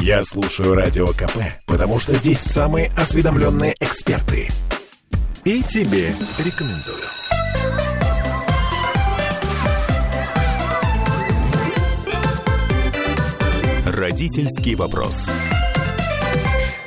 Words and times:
Я 0.00 0.22
слушаю 0.22 0.74
Радио 0.74 1.08
КП, 1.08 1.38
потому 1.66 1.98
что 1.98 2.14
здесь 2.14 2.40
самые 2.40 2.90
осведомленные 2.96 3.74
эксперты. 3.80 4.48
И 5.44 5.62
тебе 5.62 6.14
рекомендую. 6.38 6.98
Родительский 13.86 14.74
вопрос. 14.74 15.14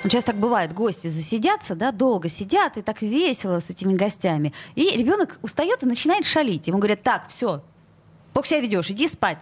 Часто 0.09 0.31
так 0.33 0.41
бывает, 0.41 0.73
гости 0.73 1.07
засидятся, 1.07 1.73
да, 1.73 1.91
долго 1.91 2.27
сидят, 2.27 2.75
и 2.77 2.81
так 2.81 3.01
весело 3.01 3.59
с 3.59 3.69
этими 3.69 3.93
гостями. 3.93 4.53
И 4.75 4.97
ребенок 4.97 5.39
устает 5.41 5.83
и 5.83 5.85
начинает 5.85 6.25
шалить. 6.25 6.67
Ему 6.67 6.79
говорят, 6.79 7.01
так, 7.01 7.29
все, 7.29 7.63
плохо 8.33 8.47
себя 8.47 8.59
ведешь, 8.59 8.89
иди 8.89 9.07
спать. 9.07 9.39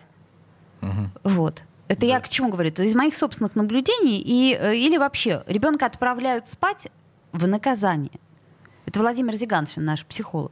Мгм. 0.81 1.11
Вот. 1.23 1.63
Это 1.89 2.05
я 2.05 2.19
к 2.19 2.29
чему 2.29 2.49
говорю? 2.49 2.69
Это 2.69 2.83
из 2.83 2.95
моих 2.95 3.17
собственных 3.17 3.55
наблюдений. 3.55 4.21
И, 4.23 4.55
э, 4.55 4.75
или 4.75 4.97
вообще, 4.97 5.43
ребенка 5.47 5.87
отправляют 5.87 6.47
спать 6.47 6.87
в 7.31 7.47
наказание. 7.47 8.19
Это 8.85 8.99
Владимир 8.99 9.33
Зиганшин, 9.33 9.83
наш 9.83 10.05
психолог. 10.05 10.51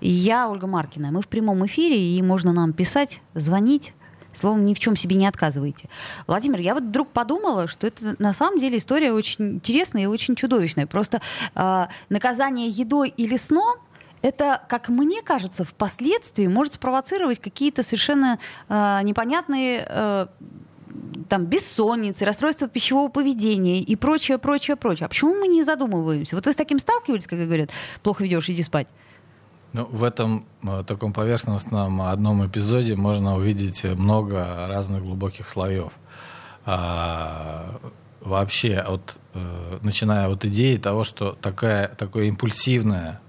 И 0.00 0.08
я, 0.08 0.48
Ольга 0.48 0.68
Маркина. 0.68 1.10
Мы 1.10 1.20
в 1.20 1.26
прямом 1.26 1.66
эфире, 1.66 2.00
и 2.16 2.22
можно 2.22 2.52
нам 2.52 2.72
писать, 2.72 3.22
звонить. 3.34 3.92
Словом, 4.32 4.66
ни 4.66 4.74
в 4.74 4.78
чем 4.78 4.94
себе 4.94 5.16
не 5.16 5.26
отказывайте. 5.26 5.88
Владимир, 6.28 6.60
я 6.60 6.74
вот 6.74 6.84
вдруг 6.84 7.08
подумала, 7.08 7.66
что 7.66 7.88
это 7.88 8.14
на 8.20 8.32
самом 8.32 8.60
деле 8.60 8.78
история 8.78 9.10
очень 9.10 9.54
интересная 9.54 10.02
и 10.02 10.06
очень 10.06 10.36
чудовищная. 10.36 10.86
Просто 10.86 11.20
э, 11.56 11.86
наказание 12.08 12.68
едой 12.68 13.08
или 13.08 13.36
сном 13.36 13.78
это, 14.22 14.62
как 14.68 14.88
мне 14.88 15.22
кажется, 15.22 15.64
впоследствии 15.64 16.46
может 16.46 16.74
спровоцировать 16.74 17.38
какие-то 17.40 17.82
совершенно 17.82 18.38
э, 18.68 19.00
непонятные 19.02 19.86
э, 19.88 20.26
там 21.28 21.46
бессонницы, 21.46 22.24
расстройства 22.24 22.68
пищевого 22.68 23.08
поведения 23.08 23.80
и 23.80 23.96
прочее, 23.96 24.38
прочее, 24.38 24.76
прочее. 24.76 25.06
А 25.06 25.08
почему 25.08 25.34
мы 25.34 25.48
не 25.48 25.64
задумываемся? 25.64 26.36
Вот 26.36 26.46
вы 26.46 26.52
с 26.52 26.56
таким 26.56 26.78
сталкивались, 26.78 27.26
как 27.26 27.38
говорят, 27.38 27.70
плохо 28.02 28.24
ведешь, 28.24 28.48
иди 28.48 28.62
спать. 28.62 28.88
Ну, 29.72 29.84
в 29.84 30.02
этом 30.02 30.46
э, 30.62 30.82
таком 30.86 31.12
поверхностном 31.12 32.00
одном 32.02 32.46
эпизоде 32.46 32.96
можно 32.96 33.36
увидеть 33.36 33.84
много 33.84 34.64
разных 34.66 35.02
глубоких 35.02 35.48
слоев. 35.48 35.92
А, 36.64 37.78
вообще, 38.20 38.78
от, 38.78 39.18
э, 39.34 39.78
начиная 39.82 40.28
от 40.28 40.44
идеи 40.44 40.76
того, 40.76 41.04
что 41.04 41.36
такая, 41.40 41.88
такое 41.88 42.24
импульсивное, 42.26 43.20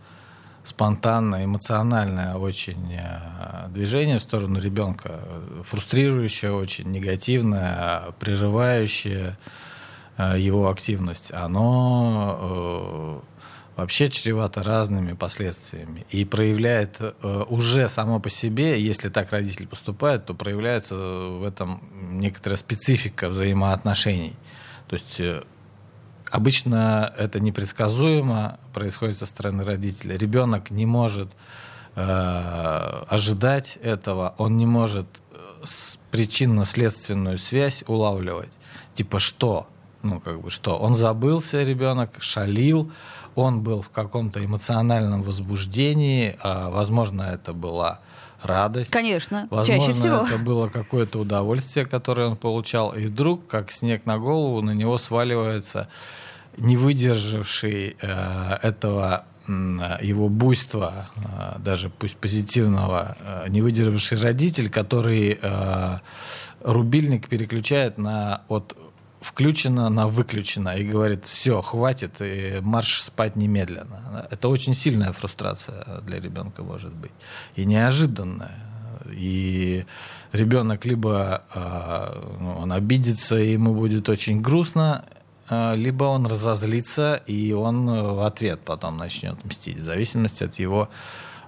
спонтанное, 0.69 1.45
эмоциональное 1.45 2.35
очень 2.35 2.93
э, 2.93 3.67
движение 3.69 4.19
в 4.19 4.23
сторону 4.23 4.59
ребенка, 4.59 5.19
фрустрирующее 5.63 6.53
очень, 6.53 6.89
негативное, 6.91 8.11
прерывающее 8.19 9.37
э, 10.17 10.39
его 10.39 10.69
активность, 10.69 11.31
оно 11.33 13.21
э, 13.75 13.79
вообще 13.81 14.09
чревато 14.09 14.63
разными 14.63 15.13
последствиями 15.13 16.05
и 16.09 16.25
проявляет 16.25 16.99
уже 17.49 17.87
само 17.87 18.19
по 18.19 18.29
себе, 18.29 18.81
если 18.81 19.09
так 19.09 19.31
родитель 19.31 19.67
поступает, 19.67 20.25
то 20.25 20.33
проявляется 20.33 20.95
в 20.95 21.43
этом 21.43 21.81
некоторая 22.11 22.57
специфика 22.57 23.29
взаимоотношений. 23.29 24.35
То 24.87 24.95
есть 24.95 25.21
обычно 26.31 27.13
это 27.17 27.39
непредсказуемо 27.39 28.59
происходит 28.73 29.17
со 29.17 29.25
стороны 29.25 29.63
родителя. 29.63 30.17
Ребенок 30.17 30.71
не 30.71 30.85
может 30.85 31.29
э, 31.95 33.03
ожидать 33.07 33.77
этого, 33.81 34.35
он 34.37 34.57
не 34.57 34.65
может 34.65 35.07
э, 35.31 35.65
причинно-следственную 36.11 37.37
связь 37.37 37.83
улавливать. 37.87 38.53
Типа 38.93 39.19
что? 39.19 39.67
Ну, 40.01 40.19
как 40.19 40.41
бы 40.41 40.49
что? 40.49 40.77
Он 40.77 40.95
забылся, 40.95 41.63
ребенок, 41.63 42.11
шалил, 42.19 42.91
он 43.35 43.61
был 43.61 43.81
в 43.81 43.89
каком-то 43.89 44.43
эмоциональном 44.43 45.23
возбуждении, 45.23 46.37
а, 46.41 46.69
возможно, 46.69 47.23
это 47.23 47.53
была 47.53 47.99
радость. 48.41 48.91
Конечно, 48.91 49.47
Возможно, 49.49 49.81
чаще 49.81 49.93
всего. 49.93 50.15
это 50.27 50.37
было 50.37 50.69
какое-то 50.69 51.19
удовольствие, 51.19 51.85
которое 51.85 52.27
он 52.27 52.37
получал, 52.37 52.93
и 52.93 53.05
вдруг, 53.05 53.47
как 53.47 53.71
снег 53.71 54.05
на 54.05 54.17
голову, 54.17 54.61
на 54.61 54.71
него 54.71 54.97
сваливается 54.97 55.89
не 56.59 56.77
выдержавший 56.77 57.95
э, 57.99 58.57
этого 58.61 59.25
его 60.01 60.29
буйства, 60.29 61.09
э, 61.15 61.59
даже 61.59 61.89
пусть 61.89 62.17
позитивного, 62.17 63.17
э, 63.19 63.45
не 63.49 63.61
выдержавший 63.61 64.19
родитель, 64.19 64.69
который 64.69 65.39
рубильник 66.61 67.27
переключает 67.29 67.97
на 67.97 68.41
от 68.47 68.75
включено 69.21 69.89
на 69.89 70.07
выключено 70.07 70.77
и 70.77 70.87
говорит, 70.87 71.25
все, 71.25 71.61
хватит, 71.61 72.21
и 72.21 72.59
марш 72.61 73.01
спать 73.01 73.35
немедленно. 73.35 74.27
Это 74.31 74.47
очень 74.47 74.73
сильная 74.73 75.11
фрустрация 75.11 76.01
для 76.01 76.21
ребенка 76.21 76.63
может 76.63 76.93
быть. 76.93 77.11
И 77.57 77.65
неожиданная. 77.65 78.55
И 79.11 79.85
ребенок 80.31 80.85
либо 80.85 81.43
ну, 82.39 82.59
он 82.59 82.71
обидится, 82.71 83.37
и 83.37 83.51
ему 83.51 83.73
будет 83.73 84.07
очень 84.07 84.41
грустно, 84.41 85.03
либо 85.75 86.05
он 86.05 86.27
разозлится, 86.27 87.21
и 87.25 87.53
он 87.53 87.89
э, 87.89 88.13
в 88.13 88.25
ответ 88.25 88.59
потом 88.63 88.97
начнет 88.97 89.43
мстить, 89.45 89.77
в 89.77 89.83
зависимости 89.83 90.43
от 90.43 90.55
его 90.55 90.89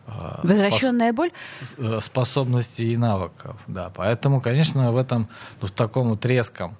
э, 0.07 0.39
Возвращенная 0.43 1.13
боль? 1.13 1.31
э, 1.77 1.99
способностей 2.01 2.93
и 2.93 2.97
навыков. 2.97 3.57
Да. 3.67 3.91
Поэтому, 3.95 4.41
конечно, 4.41 4.91
в 4.91 4.97
этом 4.97 5.27
ну, 5.61 5.67
в 5.67 5.71
таком 5.71 6.09
вот 6.09 6.25
резком 6.25 6.75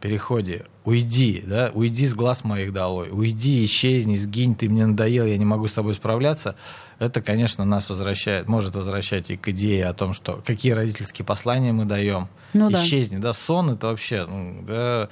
переходе 0.00 0.66
уйди, 0.84 1.42
да, 1.46 1.70
уйди 1.74 2.06
с 2.06 2.14
глаз 2.14 2.42
моих 2.44 2.72
долой, 2.72 3.10
уйди, 3.10 3.64
исчезни, 3.64 4.16
сгинь, 4.16 4.54
ты 4.54 4.68
мне 4.68 4.86
надоел, 4.86 5.26
я 5.26 5.36
не 5.36 5.44
могу 5.44 5.68
с 5.68 5.72
тобой 5.72 5.94
справляться, 5.94 6.56
это, 6.98 7.22
конечно, 7.22 7.64
нас 7.64 7.88
возвращает, 7.88 8.48
может 8.48 8.74
возвращать 8.74 9.30
и 9.30 9.36
к 9.36 9.48
идее 9.48 9.86
о 9.86 9.94
том, 9.94 10.14
что 10.14 10.42
какие 10.44 10.72
родительские 10.72 11.24
послания 11.24 11.72
мы 11.72 11.84
даем. 11.84 12.28
Ну 12.52 12.70
да. 12.70 12.84
Исчезни, 12.84 13.18
да, 13.18 13.32
сон 13.32 13.70
это 13.70 13.88
вообще 13.88 14.26
ну, 14.26 14.62
да, 14.66 15.08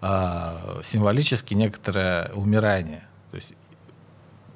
а, 0.00 0.80
символически 0.82 1.54
некоторое 1.54 2.30
умирание. 2.34 3.04
То 3.30 3.36
есть 3.38 3.54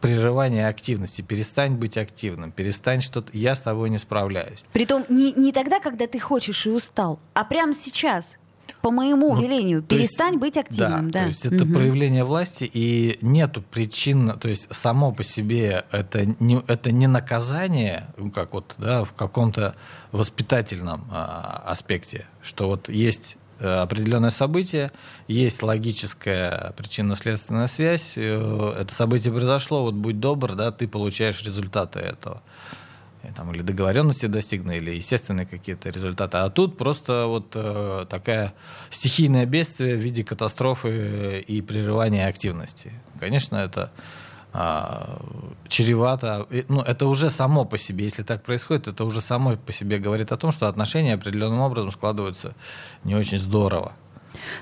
прерывание 0.00 0.68
активности. 0.68 1.22
Перестань 1.22 1.76
быть 1.76 1.96
активным, 1.96 2.52
перестань 2.52 3.00
что-то. 3.00 3.30
Я 3.32 3.56
с 3.56 3.62
тобой 3.62 3.90
не 3.90 3.98
справляюсь. 3.98 4.62
Притом 4.72 5.04
не, 5.08 5.32
не 5.32 5.52
тогда, 5.52 5.80
когда 5.80 6.06
ты 6.06 6.20
хочешь 6.20 6.66
и 6.66 6.70
устал, 6.70 7.18
а 7.34 7.44
прямо 7.44 7.72
сейчас. 7.74 8.36
По 8.82 8.90
моему 8.90 9.34
Ну, 9.34 9.42
велению, 9.42 9.82
то 9.82 9.96
есть- 9.96 10.10
перестань 10.10 10.38
быть 10.38 10.56
активным. 10.56 11.10
Да, 11.10 11.20
то 11.22 11.26
есть 11.26 11.44
это 11.46 11.64
Мгм. 11.64 11.74
проявление 11.74 12.24
власти, 12.24 12.70
и 12.72 13.18
нету 13.20 13.62
причин, 13.62 14.38
то 14.38 14.48
есть 14.48 14.68
само 14.74 15.12
по 15.12 15.24
себе 15.24 15.84
это 15.90 16.24
не, 16.40 16.62
это 16.66 16.92
не 16.92 17.06
наказание, 17.06 18.08
ну, 18.16 18.30
как 18.30 18.52
вот 18.54 18.74
да, 18.78 19.04
в 19.04 19.12
каком-то 19.12 19.74
воспитательном 20.12 21.04
а, 21.10 21.62
аспекте, 21.66 22.26
что 22.42 22.68
вот 22.68 22.88
есть 22.88 23.36
э, 23.58 23.66
определенное 23.66 24.28
событие, 24.30 24.92
есть 25.28 25.62
логическая 25.62 26.74
причинно-следственная 26.76 27.68
связь, 27.68 28.12
э, 28.16 28.74
это 28.78 28.92
событие 28.94 29.32
произошло, 29.32 29.82
вот 29.82 29.94
будь 29.94 30.20
добр, 30.20 30.54
да, 30.54 30.72
ты 30.72 30.86
получаешь 30.86 31.42
результаты 31.42 32.00
этого. 32.00 32.42
Там, 33.34 33.52
или 33.52 33.62
договоренности 33.62 34.26
достигны, 34.26 34.76
или 34.78 34.90
естественные 34.92 35.46
какие-то 35.46 35.90
результаты. 35.90 36.38
А 36.38 36.50
тут 36.50 36.76
просто 36.76 37.26
вот 37.26 37.52
э, 37.54 38.06
такая 38.08 38.54
стихийное 38.90 39.46
бедствие 39.46 39.96
в 39.96 40.00
виде 40.00 40.24
катастрофы 40.24 41.44
и 41.46 41.62
прерывания 41.62 42.28
активности. 42.28 42.92
Конечно, 43.18 43.56
это 43.56 43.90
а, 44.52 45.18
чревато. 45.68 46.46
Ну, 46.68 46.80
это 46.80 47.06
уже 47.06 47.30
само 47.30 47.64
по 47.64 47.76
себе, 47.76 48.04
если 48.04 48.22
так 48.22 48.42
происходит, 48.42 48.88
это 48.88 49.04
уже 49.04 49.20
само 49.20 49.56
по 49.56 49.72
себе 49.72 49.98
говорит 49.98 50.32
о 50.32 50.36
том, 50.36 50.52
что 50.52 50.68
отношения 50.68 51.14
определенным 51.14 51.60
образом 51.60 51.92
складываются 51.92 52.54
не 53.04 53.14
очень 53.14 53.38
здорово 53.38 53.92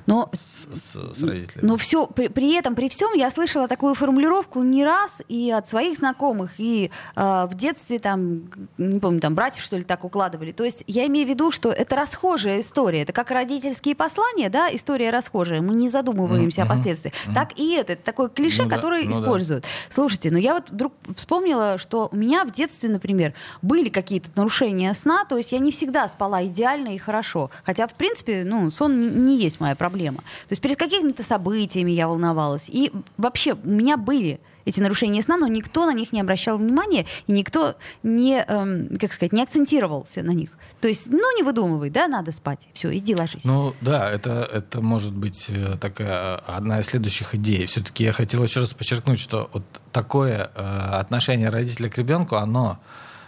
Но 0.07 0.31
с, 0.33 0.67
с 0.75 1.23
родителями. 1.23 1.67
Но 1.67 1.77
все, 1.77 2.07
при, 2.07 2.29
при 2.29 2.55
этом, 2.55 2.75
при 2.75 2.89
всем, 2.89 3.13
я 3.15 3.31
слышала 3.31 3.69
такую 3.69 3.95
формулировку 3.95 4.63
не 4.63 4.85
раз 4.85 5.23
и 5.29 5.51
от 5.51 5.69
своих 5.69 5.99
знакомых, 5.99 6.53
и 6.59 6.91
э, 7.17 7.47
в 7.49 7.55
детстве 7.55 7.99
там, 7.99 8.51
не 8.79 9.01
помню, 9.01 9.21
там 9.21 9.35
братьев, 9.35 9.65
что 9.65 9.77
ли, 9.77 9.85
так 9.85 10.05
укладывали. 10.05 10.53
То 10.53 10.65
есть 10.65 10.85
я 10.87 11.07
имею 11.07 11.27
в 11.27 11.31
виду, 11.31 11.51
что 11.51 11.71
это 11.71 11.97
расхожая 11.97 12.61
история. 12.61 13.03
Это 13.03 13.13
как 13.13 13.31
родительские 13.31 13.95
послания, 13.95 14.49
да, 14.51 14.69
история 14.75 15.11
расхожая. 15.11 15.61
Мы 15.61 15.75
не 15.75 15.89
задумываемся 15.89 16.63
Мгм, 16.63 16.71
о 16.71 16.75
последствиях. 16.75 17.15
Так 17.35 17.59
и 17.59 17.75
это, 17.75 17.93
это 17.95 18.05
такое 18.05 18.29
клише, 18.29 18.63
Ну 18.65 18.69
да, 18.69 18.77
которое 18.77 19.05
ну 19.05 19.11
да. 19.11 19.17
используют. 19.19 19.65
Слушайте, 19.91 20.31
ну 20.31 20.39
я 20.39 20.55
вот 20.55 20.71
вдруг 20.71 20.93
вспомнила, 21.17 21.79
что 21.79 22.09
у 22.13 22.17
меня 22.17 22.45
в 22.45 22.53
детстве, 22.53 22.89
например, 22.89 23.35
были 23.63 23.89
какие-то 23.89 24.29
нарушения 24.37 24.93
сна, 24.95 25.25
то 25.25 25.37
есть 25.37 25.53
я 25.53 25.59
не 25.59 25.71
всегда 25.71 26.09
спала 26.09 26.45
идеально 26.47 26.95
и 26.95 26.99
хорошо. 26.99 27.51
Хотя, 27.65 27.87
в 27.87 27.95
принципе, 27.95 28.45
ну, 28.45 28.71
сон 28.71 29.01
не, 29.01 29.07
не 29.09 29.37
есть 29.39 29.61
моя 29.65 29.75
проблема. 29.75 30.19
То 30.19 30.53
есть 30.53 30.63
перед 30.63 30.79
какими-то 30.79 31.23
событиями 31.23 31.91
я 31.91 32.07
волновалась. 32.07 32.69
И 32.69 32.93
вообще 33.17 33.55
у 33.55 33.69
меня 33.69 33.97
были 33.97 34.41
эти 34.65 34.81
нарушения 34.81 35.23
сна, 35.23 35.37
но 35.37 35.47
никто 35.47 35.87
на 35.87 35.93
них 35.93 36.13
не 36.13 36.21
обращал 36.21 36.59
внимания, 36.59 37.07
и 37.27 37.33
никто 37.33 37.77
не, 38.03 38.45
эм, 38.47 38.97
как 38.99 39.13
сказать, 39.13 39.33
не 39.33 39.43
акцентировался 39.43 40.23
на 40.23 40.31
них. 40.31 40.51
То 40.81 40.89
есть, 40.89 41.09
ну, 41.11 41.37
не 41.37 41.43
выдумывай, 41.43 41.91
да, 41.91 42.09
надо 42.09 42.33
спать, 42.33 42.61
все, 42.73 42.97
иди 42.97 43.15
ложись. 43.15 43.45
Ну, 43.45 43.75
да, 43.81 44.11
это, 44.11 44.49
это 44.53 44.81
может 44.81 45.13
быть 45.13 45.47
э, 45.49 45.77
такая 45.81 46.37
одна 46.37 46.81
из 46.81 46.87
следующих 46.87 47.35
идей. 47.35 47.67
Все-таки 47.67 48.05
я 48.05 48.13
хотел 48.13 48.43
еще 48.43 48.61
раз 48.61 48.75
подчеркнуть, 48.75 49.19
что 49.19 49.51
вот 49.53 49.65
такое 49.93 50.51
э, 50.55 50.63
отношение 51.01 51.51
родителя 51.51 51.89
к 51.89 51.99
ребенку, 51.99 52.37
оно 52.37 52.79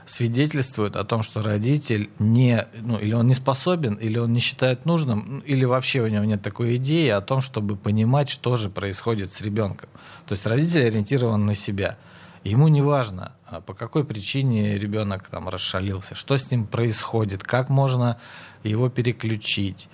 свидетельствует 0.07 0.97
о 0.97 1.05
том, 1.05 1.23
что 1.23 1.43
родитель 1.43 2.09
не, 2.19 2.67
ну, 2.81 2.97
или 2.97 3.13
он 3.13 3.27
не 3.27 3.35
способен, 3.35 3.95
или 3.95 4.19
он 4.19 4.33
не 4.33 4.41
считает 4.41 4.87
нужным, 4.87 5.41
или 5.41 5.65
вообще 5.65 6.01
у 6.01 6.07
него 6.07 6.25
нет 6.25 6.43
такой 6.43 6.77
идеи 6.77 7.09
о 7.09 7.21
том, 7.21 7.41
чтобы 7.41 7.77
понимать, 7.77 8.29
что 8.29 8.57
же 8.57 8.71
происходит 8.71 9.33
с 9.33 9.41
ребенком. 9.41 9.89
То 10.27 10.33
есть 10.33 10.47
родитель 10.47 10.87
ориентирован 10.87 11.45
на 11.45 11.55
себя. 11.55 11.99
Ему 12.45 12.69
не 12.69 12.81
важно, 12.81 13.33
а 13.45 13.61
по 13.61 13.75
какой 13.75 14.05
причине 14.05 14.79
ребенок 14.79 15.27
там 15.29 15.49
расшалился, 15.49 16.15
что 16.15 16.39
с 16.39 16.49
ним 16.53 16.67
происходит, 16.67 17.43
как 17.43 17.69
можно 17.69 18.19
его 18.63 18.89
переключить, 18.89 19.89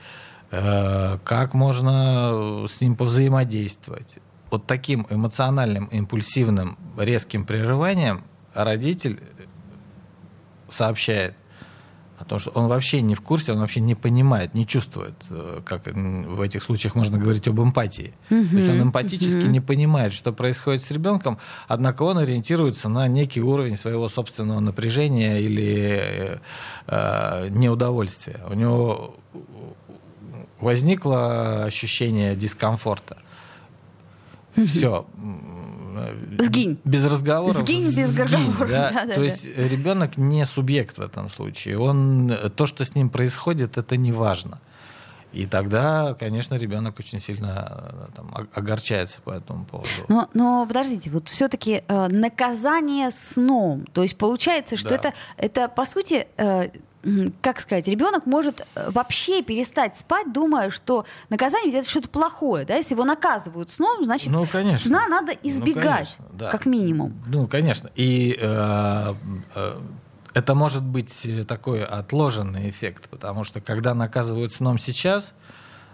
э, 0.51 1.19
как 1.25 1.55
можно 1.55 2.67
с 2.69 2.83
ним 2.83 2.97
повзаимодействовать. 2.97 4.19
Вот 4.51 4.67
таким 4.67 5.07
эмоциональным, 5.09 5.87
импульсивным, 5.87 6.77
резким 6.99 7.47
прерыванием 7.47 8.23
родитель 8.53 9.19
сообщает 10.73 11.35
о 12.23 12.25
том, 12.25 12.39
что 12.39 12.51
он 12.51 12.69
вообще 12.69 13.03
не 13.03 13.15
в 13.15 13.21
курсе, 13.21 13.53
он 13.53 13.59
вообще 13.59 13.81
не 13.81 13.97
понимает, 13.97 14.55
не 14.55 14.65
чувствует, 14.65 15.15
э, 15.29 15.61
как 15.65 15.87
в 15.87 16.41
этих 16.41 16.63
случаях 16.63 16.95
можно 16.95 17.19
говорить 17.19 17.49
об 17.49 17.61
эмпатии. 17.61 18.15
Mm-hmm. 18.31 18.51
То 18.51 18.57
есть 18.57 18.69
он 18.69 18.83
эмпатически 18.83 19.39
mm-hmm. 19.39 19.49
не 19.49 19.61
понимает, 19.61 20.13
что 20.13 20.33
происходит 20.33 20.83
с 20.83 20.91
ребенком, 20.93 21.39
однако 21.67 22.05
он 22.05 22.19
ориентируется 22.19 22.89
на 22.89 23.09
некий 23.09 23.43
уровень 23.43 23.77
своего 23.77 24.09
собственного 24.09 24.61
напряжения 24.61 25.41
или 25.41 26.41
э, 26.87 27.49
неудовольствия. 27.51 28.41
У 28.49 28.55
него 28.55 29.17
возникло 30.61 31.65
ощущение 31.65 32.37
дискомфорта. 32.37 33.19
Все 34.55 35.07
Сгинь. 36.39 36.79
Без 36.85 37.05
разговоров. 37.05 37.57
Сгинь 37.57 37.95
без 37.95 38.19
разговоров. 38.19 38.71
Да? 38.71 38.91
Да, 38.93 39.05
да, 39.07 39.15
То 39.15 39.21
да. 39.21 39.25
есть 39.25 39.47
ребенок 39.57 40.17
не 40.17 40.45
субъект 40.47 40.99
в 40.99 41.01
этом 41.01 41.31
случае. 41.31 41.79
Он, 41.79 42.33
то, 42.57 42.67
что 42.67 42.85
с 42.85 42.95
ним 42.95 43.11
происходит, 43.11 43.79
это 43.79 43.97
не 43.97 44.13
важно. 44.13 44.61
И 45.33 45.47
тогда, 45.47 46.15
конечно, 46.15 46.57
ребенок 46.57 46.99
очень 46.99 47.19
сильно 47.19 48.11
там, 48.15 48.35
огорчается 48.53 49.21
по 49.23 49.31
этому 49.31 49.65
поводу. 49.65 49.89
Но, 50.09 50.29
но 50.35 50.67
подождите, 50.67 51.11
вот 51.11 51.29
все-таки 51.29 51.83
э, 51.89 52.09
наказание 52.09 53.11
сном, 53.11 53.87
то 53.93 54.03
есть 54.03 54.19
получается, 54.19 54.77
что 54.77 54.91
да. 54.91 54.97
это, 54.97 55.15
это 55.39 55.69
по 55.69 55.87
сути 55.87 56.27
э, 56.37 56.69
как 57.41 57.61
сказать, 57.61 57.89
ребенок 57.89 58.27
может 58.27 58.67
э, 58.75 58.91
вообще 58.91 59.43
перестать 59.43 59.97
спать, 59.99 60.33
думая, 60.33 60.71
что 60.71 61.05
наказание 61.31 61.77
это 61.81 61.89
что-то 61.89 62.09
плохое. 62.09 62.65
Да? 62.65 62.77
Если 62.77 62.95
его 62.95 63.05
наказывают 63.05 63.71
сном, 63.71 64.05
значит, 64.05 64.31
ну, 64.31 64.47
конечно. 64.47 64.79
сна 64.79 65.09
надо 65.09 65.33
ну, 65.33 65.51
избегать, 65.51 66.17
ну, 66.19 66.25
конечно, 66.25 66.25
да. 66.33 66.51
как 66.51 66.67
минимум. 66.67 67.21
Ну, 67.27 67.49
конечно. 67.49 67.91
И 67.97 68.39
э, 68.41 69.15
э, 69.55 69.81
это 70.35 70.55
может 70.55 70.83
быть 70.83 71.27
такой 71.49 71.85
отложенный 71.85 72.71
эффект, 72.71 73.09
потому 73.11 73.45
что 73.45 73.61
когда 73.61 73.95
наказывают 73.95 74.53
сном 74.55 74.79
сейчас, 74.79 75.35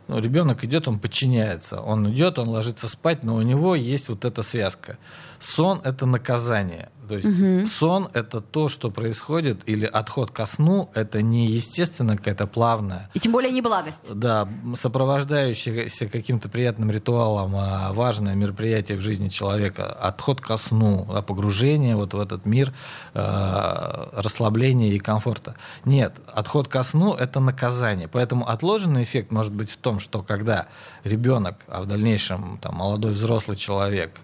ну, 0.09 0.21
ребенок 0.21 0.65
идет, 0.65 0.89
он 0.89 0.99
подчиняется. 0.99 1.81
Он 1.81 2.11
идет, 2.11 2.39
он 2.39 2.49
ложится 2.49 2.89
спать, 2.89 3.25
но 3.25 3.35
у 3.35 3.43
него 3.43 3.75
есть 3.75 4.09
вот 4.09 4.25
эта 4.25 4.43
связка. 4.43 4.97
Сон— 5.39 5.81
это 5.85 6.07
наказание. 6.07 6.91
То 7.09 7.17
есть 7.17 7.29
угу. 7.29 7.67
сон 7.67 8.09
это 8.15 8.41
то, 8.41 8.69
что 8.69 8.91
происходит, 8.91 9.63
или 9.67 9.87
отход 9.87 10.31
ко 10.31 10.47
сну 10.47 10.91
это 10.95 11.23
не 11.23 11.47
естественно 11.47 12.17
какая-то 12.17 12.47
плавная. 12.47 13.11
И 13.15 13.21
тем 13.21 13.33
более 13.33 13.51
не 13.51 13.63
благость. 13.63 14.15
Да, 14.15 14.49
сопровождающееся 14.75 16.09
каким-то 16.09 16.49
приятным 16.49 16.91
ритуалом 16.91 17.55
а 17.57 17.93
важное 17.93 18.35
мероприятие 18.35 18.99
в 18.99 19.01
жизни 19.01 19.29
человека. 19.29 19.93
Отход 19.93 20.41
ко 20.41 20.57
сну, 20.57 21.07
да, 21.11 21.23
погружение 21.23 21.97
вот 21.97 22.15
в 22.15 22.21
этот 22.21 22.47
мир 22.47 22.73
э, 23.15 24.09
расслабления 24.13 24.93
и 24.93 24.99
комфорта. 24.99 25.57
Нет, 25.85 26.15
отход 26.33 26.69
ко 26.69 26.83
сну 26.83 27.15
это 27.15 27.41
наказание. 27.41 28.09
Поэтому 28.09 28.49
отложенный 28.49 29.03
эффект 29.03 29.33
может 29.33 29.53
быть 29.53 29.71
в 29.71 29.77
том, 29.77 29.99
что 29.99 30.23
когда 30.23 30.67
ребенок, 31.05 31.57
а 31.67 31.83
в 31.83 31.87
дальнейшем 31.87 32.59
там, 32.61 32.77
молодой 32.77 33.13
взрослый 33.13 33.57
человек, 33.57 34.21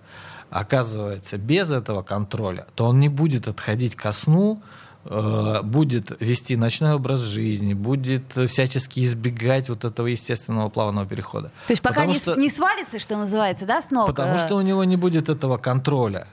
оказывается 0.55 1.37
без 1.37 1.73
этого 1.73 2.03
контроля, 2.03 2.67
то 2.77 2.87
он 2.87 3.01
не 3.01 3.09
будет 3.09 3.49
отходить 3.49 3.97
ко 3.97 4.13
сну, 4.13 4.63
э, 5.05 5.61
будет 5.65 6.17
вести 6.21 6.57
ночной 6.57 6.95
образ 6.95 7.21
жизни, 7.21 7.75
будет 7.75 8.33
всячески 8.47 9.01
избегать 9.01 9.69
вот 9.69 9.85
этого 9.85 10.07
естественного 10.07 10.69
плавного 10.69 11.07
перехода. 11.07 11.49
То 11.67 11.73
есть 11.73 11.83
пока 11.83 12.07
не, 12.07 12.15
что, 12.15 12.37
не 12.37 12.51
свалится, 12.51 13.01
что 13.01 13.17
называется, 13.17 13.67
да, 13.67 13.83
снова? 13.83 14.07
Потому 14.07 14.39
что 14.39 14.55
у 14.55 14.61
него 14.61 14.85
не 14.85 14.97
будет 14.97 15.29
этого 15.29 15.59
контроля 15.59 16.29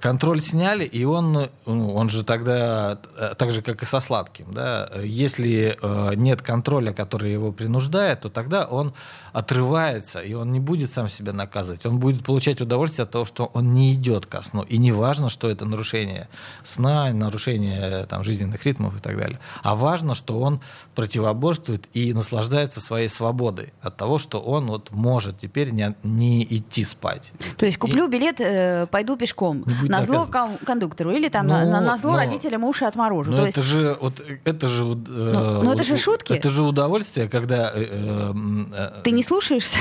контроль 0.00 0.40
сняли, 0.40 0.84
и 0.84 1.04
он, 1.04 1.48
ну, 1.66 1.94
он 1.94 2.08
же 2.08 2.24
тогда, 2.24 2.98
э, 3.16 3.34
так 3.36 3.52
же, 3.52 3.62
как 3.62 3.82
и 3.82 3.86
со 3.86 4.00
сладким, 4.00 4.52
да, 4.52 4.90
если 5.02 5.78
э, 5.80 6.14
нет 6.16 6.42
контроля, 6.42 6.92
который 6.92 7.32
его 7.32 7.52
принуждает, 7.52 8.20
то 8.20 8.28
тогда 8.28 8.66
он 8.66 8.94
отрывается, 9.32 10.20
и 10.20 10.32
он 10.32 10.50
не 10.52 10.60
будет 10.60 10.90
сам 10.90 11.08
себя 11.08 11.32
наказывать. 11.32 11.84
Он 11.84 11.98
будет 11.98 12.24
получать 12.24 12.60
удовольствие 12.60 13.04
от 13.04 13.10
того, 13.10 13.26
что 13.26 13.50
он 13.52 13.74
не 13.74 13.92
идет 13.92 14.24
ко 14.24 14.42
сну. 14.42 14.62
И 14.62 14.78
не 14.78 14.92
важно, 14.92 15.28
что 15.28 15.50
это 15.50 15.66
нарушение 15.66 16.28
сна, 16.64 17.12
нарушение 17.12 18.06
там, 18.06 18.24
жизненных 18.24 18.64
ритмов 18.64 18.96
и 18.96 19.00
так 19.00 19.18
далее. 19.18 19.38
А 19.62 19.74
важно, 19.74 20.14
что 20.14 20.40
он 20.40 20.60
противоборствует 20.94 21.84
и 21.92 22.14
наслаждается 22.14 22.80
своей 22.80 23.08
свободой 23.08 23.74
от 23.82 23.96
того, 23.96 24.18
что 24.18 24.40
он 24.40 24.68
вот 24.68 24.90
может 24.90 25.36
теперь 25.38 25.70
не, 25.70 25.94
не 26.02 26.42
идти 26.44 26.82
спать. 26.84 27.30
То 27.58 27.66
есть 27.66 27.76
куплю 27.76 28.06
и... 28.06 28.10
билет, 28.10 28.40
э, 28.40 28.86
пойду 28.90 29.16
пешком 29.16 29.64
на 29.98 30.02
зло 30.04 30.28
кондуктору 30.64 31.10
или 31.10 31.28
там 31.28 31.46
ну, 31.46 31.54
на, 31.54 31.80
на 31.80 31.96
зло 31.96 32.12
но, 32.12 32.18
родителям 32.18 32.64
уши 32.64 32.84
отморожу. 32.84 33.30
Но 33.30 33.46
это 33.46 33.60
есть... 33.60 33.68
же 33.68 33.96
вот 34.00 34.22
это 34.44 34.68
же. 34.68 34.84
Э, 34.84 34.86
ну, 34.86 35.62
ну 35.62 35.72
это 35.72 35.84
же 35.84 35.96
шутки. 35.96 36.32
Это 36.32 36.50
же 36.50 36.62
удовольствие, 36.62 37.28
когда. 37.28 37.72
Э, 37.74 38.32
э, 38.72 39.00
Ты 39.02 39.10
не 39.10 39.22
слушаешься? 39.22 39.78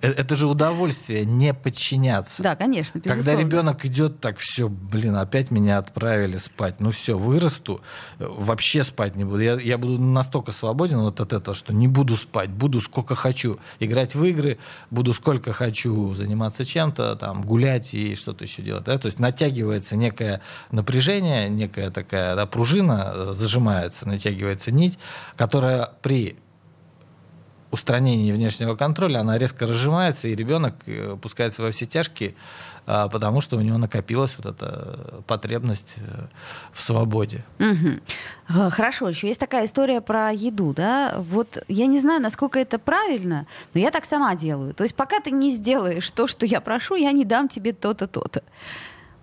Э, 0.00 0.10
это 0.10 0.34
же 0.34 0.46
удовольствие 0.46 1.24
не 1.24 1.54
подчиняться. 1.54 2.42
Да, 2.42 2.56
конечно. 2.56 2.98
Безусловно. 2.98 3.24
Когда 3.24 3.42
ребенок 3.42 3.84
идет 3.84 4.20
так, 4.20 4.38
все, 4.38 4.68
блин, 4.68 5.16
опять 5.16 5.50
меня 5.50 5.78
отправили 5.78 6.36
спать. 6.36 6.80
Ну 6.80 6.90
все, 6.90 7.18
вырасту, 7.18 7.80
вообще 8.18 8.84
спать 8.84 9.16
не 9.16 9.24
буду. 9.24 9.40
Я, 9.40 9.54
я 9.54 9.78
буду 9.78 10.02
настолько 10.02 10.52
свободен 10.52 11.00
вот 11.00 11.20
от 11.20 11.32
этого, 11.32 11.54
что 11.54 11.72
не 11.72 11.88
буду 11.88 12.16
спать, 12.16 12.50
буду 12.50 12.80
сколько 12.80 13.14
хочу 13.14 13.58
играть 13.80 14.14
в 14.14 14.24
игры, 14.24 14.58
буду 14.90 15.14
сколько 15.14 15.52
хочу 15.52 16.14
заниматься 16.14 16.64
чем-то, 16.64 17.16
там, 17.16 17.42
гулять 17.42 17.94
и 17.94 18.14
что-то 18.14 18.44
еще 18.44 18.62
делать. 18.62 18.84
Да? 18.84 18.98
То 18.98 19.06
есть 19.06 19.18
натягивается 19.18 19.96
некое 19.96 20.40
напряжение, 20.70 21.48
некая 21.48 21.90
такая 21.90 22.36
да, 22.36 22.46
пружина 22.46 23.12
э, 23.14 23.32
зажимается, 23.32 24.08
натягивается 24.08 24.72
нить, 24.72 24.98
которая 25.36 25.90
при 26.02 26.36
устранении 27.74 28.32
внешнего 28.32 28.74
контроля, 28.74 29.18
она 29.18 29.36
резко 29.36 29.66
разжимается, 29.66 30.28
и 30.28 30.34
ребенок 30.34 30.74
э, 30.86 31.16
пускается 31.20 31.62
во 31.62 31.70
все 31.70 31.84
тяжкие, 31.84 32.34
а, 32.86 33.08
потому 33.08 33.40
что 33.40 33.56
у 33.56 33.60
него 33.60 33.78
накопилась 33.78 34.36
вот 34.38 34.46
эта 34.46 35.22
потребность 35.26 35.94
э, 35.96 36.26
в 36.72 36.82
свободе. 36.82 37.44
Угу. 37.58 38.70
Хорошо, 38.70 39.08
еще 39.08 39.28
есть 39.28 39.40
такая 39.40 39.66
история 39.66 40.00
про 40.00 40.32
еду, 40.32 40.72
да? 40.74 41.16
Вот 41.18 41.58
я 41.68 41.86
не 41.86 42.00
знаю, 42.00 42.20
насколько 42.20 42.58
это 42.58 42.78
правильно, 42.78 43.46
но 43.74 43.80
я 43.80 43.90
так 43.90 44.04
сама 44.04 44.34
делаю. 44.34 44.74
То 44.74 44.84
есть 44.84 44.94
пока 44.94 45.20
ты 45.20 45.30
не 45.30 45.50
сделаешь 45.50 46.10
то, 46.10 46.26
что 46.26 46.46
я 46.46 46.60
прошу, 46.60 46.96
я 46.96 47.12
не 47.12 47.24
дам 47.24 47.48
тебе 47.48 47.72
то-то, 47.72 48.06
то-то. 48.06 48.42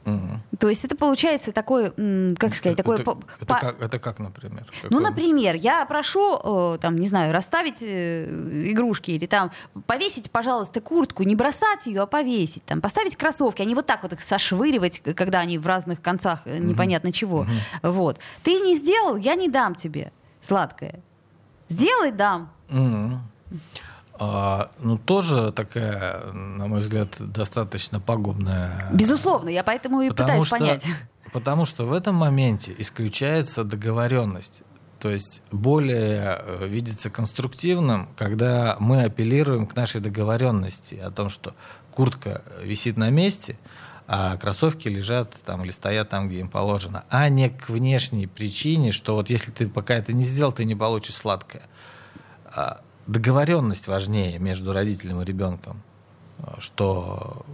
Угу. 0.06 0.58
То 0.60 0.70
есть 0.70 0.84
это 0.84 0.96
получается 0.96 1.52
такой, 1.52 1.92
как 2.38 2.56
сказать, 2.56 2.78
такой... 2.78 2.96
Это, 2.96 3.04
по... 3.04 3.20
это, 3.40 3.54
как, 3.54 3.82
это 3.82 4.00
как, 4.00 4.20
например? 4.20 4.66
Ну, 4.90 5.00
например, 5.00 5.56
я 5.56 5.86
прошу, 5.86 6.40
э, 6.74 6.78
там, 6.80 6.96
не 6.96 7.08
знаю, 7.08 7.32
расставить 7.32 7.82
э, 7.82 8.72
игрушки 8.72 9.12
или 9.12 9.28
там 9.28 9.52
повесить, 9.86 10.32
пожалуйста, 10.32 10.82
куртку, 10.82 11.24
не 11.24 11.36
бросать 11.36 11.86
ее, 11.86 12.02
а 12.02 12.06
повесить, 12.08 12.66
там, 12.66 12.82
поставить 12.82 13.16
кроссовки, 13.16 13.62
а 13.62 13.66
не 13.66 13.76
вот 13.76 13.86
так 13.86 14.02
вот 14.02 14.14
их 14.14 14.22
сошвыривать, 14.22 15.02
когда 15.16 15.40
они 15.40 15.58
в 15.58 15.68
разных 15.68 16.02
концах 16.02 16.46
угу. 16.46 16.56
непонятно 16.56 17.12
чего. 17.12 17.42
Угу. 17.42 17.92
Вот. 17.92 18.20
Ты 18.44 18.60
не 18.60 18.76
сделал, 18.76 19.18
я 19.18 19.36
не 19.36 19.50
дам 19.50 19.76
тебе 19.76 20.12
сладкое. 20.42 21.00
Сделай, 21.70 22.12
дам. 22.12 22.52
Угу. 22.70 23.20
А, 24.24 24.70
ну, 24.78 25.00
тоже 25.00 25.52
такая, 25.52 26.32
на 26.32 26.68
мой 26.68 26.82
взгляд, 26.82 27.16
достаточно 27.18 28.00
пагубная. 28.00 28.88
Безусловно, 28.94 29.50
я 29.50 29.64
поэтому 29.64 30.02
и 30.02 30.10
потому 30.10 30.28
пытаюсь 30.28 30.48
что, 30.48 30.58
понять. 30.60 30.84
Потому 31.34 31.66
что 31.66 31.86
в 31.86 31.92
этом 31.92 32.14
моменте 32.14 32.76
исключается 32.78 33.64
договоренность. 33.64 34.62
то 35.00 35.10
есть 35.10 35.42
более 35.50 36.40
э, 36.40 36.68
видится 36.68 37.10
конструктивным, 37.10 38.10
когда 38.16 38.78
мы 38.80 39.02
апеллируем 39.02 39.66
к 39.66 39.76
нашей 39.76 40.02
договоренности 40.02 40.94
о 40.94 41.10
том, 41.10 41.32
что 41.32 41.56
куртка 41.90 42.44
висит 42.62 42.98
на 42.98 43.10
месте, 43.10 43.58
а 44.06 44.38
кроссовки 44.38 44.88
лежат 44.88 45.36
там 45.44 45.64
или 45.64 45.72
стоят 45.72 46.10
там, 46.10 46.30
где 46.30 46.42
им 46.42 46.50
положено, 46.50 47.06
а 47.10 47.28
не 47.30 47.50
к 47.50 47.70
внешней 47.70 48.28
причине, 48.28 48.92
что 48.92 49.16
вот 49.16 49.32
если 49.32 49.52
ты 49.52 49.68
пока 49.68 49.96
это 49.96 50.14
не 50.14 50.24
сделал, 50.24 50.52
ты 50.52 50.64
не 50.64 50.76
получишь 50.76 51.16
сладкое. 51.16 51.64
Договоренность 53.08 53.88
важнее 53.88 54.40
между 54.40 54.74
родителем 54.74 55.22
и 55.22 55.26
ребенком, 55.26 55.82
что 56.60 57.46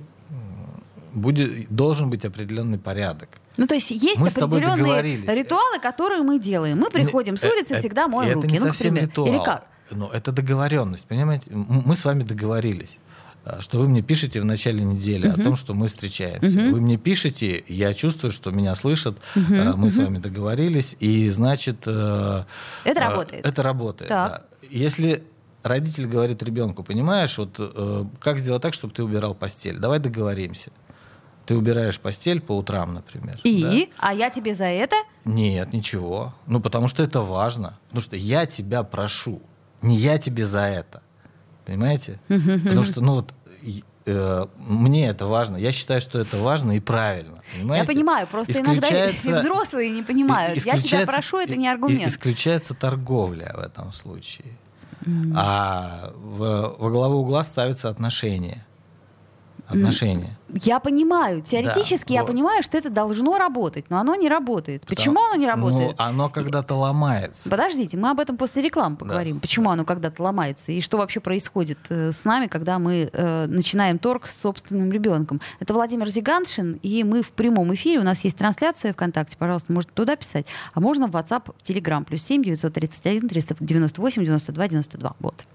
будет, 1.17 1.69
должен 1.69 2.09
быть 2.09 2.25
определенный 2.25 2.77
порядок. 2.77 3.29
Ну, 3.57 3.65
то 3.67 3.75
есть 3.75 3.91
есть 3.91 4.19
Мы 4.19 4.27
определенные 4.27 5.35
ритуалы, 5.35 5.79
которые 5.81 6.21
мы 6.21 6.39
делаем. 6.39 6.77
Мы 6.77 6.89
приходим 6.89 7.37
с 7.37 7.43
Э, 7.43 7.49
улицы, 7.49 7.73
э, 7.75 7.79
всегда 7.79 8.07
моем 8.07 8.39
это 8.39 8.41
руки. 8.41 8.53
не 8.53 8.59
ну, 8.59 8.67
совсем 8.67 8.93
примеру. 8.93 9.11
ритуал. 9.11 9.27
Или 9.29 9.43
как? 9.43 9.67
Ну, 9.89 10.07
это 10.07 10.31
договоренность, 10.31 11.07
понимаете? 11.07 11.49
Мы 11.51 11.95
с 11.95 12.05
вами 12.05 12.23
договорились 12.23 12.99
э, 13.45 13.61
что 13.61 13.79
вы 13.79 13.87
мне 13.87 14.01
пишете 14.01 14.41
в 14.41 14.45
начале 14.45 14.83
недели 14.83 15.27
о 15.27 15.33
том, 15.33 15.55
что 15.55 15.73
мы 15.73 15.87
встречаемся. 15.87 16.59
Вы 16.71 16.81
мне 16.81 16.97
пишете, 16.97 17.63
я 17.67 17.93
чувствую, 17.93 18.31
что 18.31 18.51
меня 18.51 18.75
слышат, 18.75 19.17
э, 19.35 19.73
мы 19.75 19.89
с 19.89 19.97
вами 19.97 20.19
договорились, 20.19 20.95
и 20.99 21.29
значит... 21.29 21.81
Это 21.81 22.45
э, 22.85 22.93
работает. 22.93 23.45
Это 23.45 23.63
работает, 23.63 24.09
Так. 24.09 24.31
да. 24.31 24.67
Если 24.69 25.23
родитель 25.67 26.05
говорит 26.07 26.41
ребенку, 26.43 26.83
понимаешь, 26.83 27.37
вот 27.37 27.55
э, 27.59 28.05
как 28.19 28.39
сделать 28.39 28.61
так, 28.61 28.73
чтобы 28.73 28.93
ты 28.93 29.03
убирал 29.03 29.35
постель? 29.35 29.77
Давай 29.77 29.99
договоримся. 29.99 30.71
Ты 31.45 31.55
убираешь 31.55 31.97
постель 31.99 32.41
по 32.41 32.57
утрам, 32.57 32.93
например. 32.93 33.35
да? 33.35 33.41
И? 33.49 33.89
А 33.97 34.13
я 34.13 34.29
тебе 34.29 34.53
за 34.53 34.65
это? 34.65 34.95
Нет, 35.23 35.71
ничего. 35.71 36.33
Ну, 36.45 36.59
потому 36.59 36.87
что 36.89 37.03
это 37.03 37.21
важно. 37.21 37.77
Потому 37.87 38.01
что 38.01 38.15
я 38.17 38.45
тебя 38.45 38.83
прошу. 38.83 39.41
Не 39.81 39.95
я 39.95 40.17
тебе 40.17 40.45
за 40.45 40.61
это. 40.65 41.01
Понимаете? 41.65 42.19
Потому 42.27 42.83
что, 42.83 42.99
ну 43.01 43.13
вот, 43.15 43.33
э, 44.05 44.45
мне 44.57 45.07
это 45.07 45.25
важно. 45.25 45.55
Я 45.57 45.71
считаю, 45.71 46.01
что 46.01 46.19
это 46.19 46.37
важно 46.37 46.73
и 46.77 46.79
правильно. 46.81 47.41
Я 47.53 47.59
Понимаете? 47.61 47.87
понимаю, 47.93 48.27
просто 48.27 48.59
иногда 48.59 48.87
и 48.87 49.11
Исключается- 49.11 49.33
взрослые 49.35 49.89
не 49.91 50.03
понимают. 50.03 50.65
Я 50.65 50.81
тебя 50.81 51.05
прошу, 51.05 51.37
это 51.39 51.55
не 51.55 51.69
аргумент. 51.69 52.07
Исключается 52.07 52.73
торговля 52.73 53.53
в 53.55 53.59
этом 53.59 53.93
случае. 53.93 54.47
А 55.35 56.11
в- 56.15 56.75
во 56.79 56.89
главу 56.89 57.17
угла 57.19 57.43
ставятся 57.43 57.89
отношения. 57.89 58.65
Отношения. 59.67 60.37
Я 60.49 60.79
понимаю, 60.79 61.41
теоретически 61.41 62.13
я 62.13 62.21
вот. 62.21 62.31
понимаю, 62.31 62.63
что 62.63 62.77
это 62.77 62.89
должно 62.89 63.37
работать, 63.37 63.85
но 63.89 63.97
оно 63.97 64.15
не 64.15 64.29
работает. 64.29 64.85
Почему 64.85 65.19
оно 65.25 65.35
не 65.35 65.45
работает? 65.45 65.95
Ну, 65.97 66.05
оно 66.05 66.29
когда-то 66.29 66.75
ломается. 66.75 67.49
Подождите, 67.49 67.97
мы 67.97 68.11
об 68.11 68.19
этом 68.19 68.37
после 68.37 68.61
рекламы 68.61 68.95
поговорим. 68.95 69.41
Почему 69.41 69.69
оно 69.69 69.83
когда-то 69.83 70.23
ломается 70.23 70.71
и 70.71 70.79
что 70.79 70.97
вообще 70.97 71.19
происходит 71.19 71.79
э, 71.89 72.13
с 72.13 72.23
нами, 72.23 72.47
когда 72.47 72.79
мы 72.79 73.09
э, 73.11 73.45
начинаем 73.47 73.99
торг 73.99 74.27
с 74.27 74.39
собственным 74.39 74.89
ребенком. 74.91 75.41
Это 75.59 75.73
Владимир 75.73 76.07
Зиганшин, 76.07 76.79
и 76.81 77.03
мы 77.03 77.21
в 77.21 77.31
прямом 77.31 77.73
эфире. 77.73 77.99
У 77.99 78.03
нас 78.03 78.23
есть 78.23 78.37
трансляция 78.37 78.93
ВКонтакте, 78.93 79.35
пожалуйста, 79.37 79.73
можете 79.73 79.93
туда 79.93 80.15
писать. 80.15 80.45
А 80.73 80.79
можно 80.79 81.07
в 81.07 81.11
WhatsApp, 81.11 81.53
Telegram, 81.63 82.05
плюс 82.05 82.23
7 82.23 82.41
931 82.43 83.27
398 83.27 84.23
92 84.23 84.67
92. 84.67 85.15
Вот. 85.19 85.45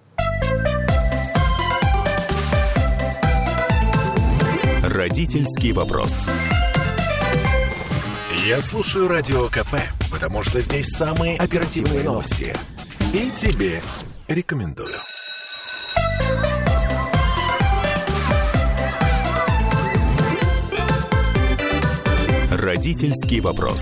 Родительский 4.92 5.72
вопрос. 5.72 6.12
Я 8.46 8.60
слушаю 8.60 9.08
радио 9.08 9.48
КП, 9.48 9.76
потому 10.10 10.42
что 10.42 10.60
здесь 10.60 10.88
самые 10.88 11.38
оперативные 11.38 12.02
новости. 12.02 12.54
И 13.14 13.30
тебе 13.30 13.80
рекомендую. 14.28 14.94
Родительский 22.50 23.40
вопрос. 23.40 23.80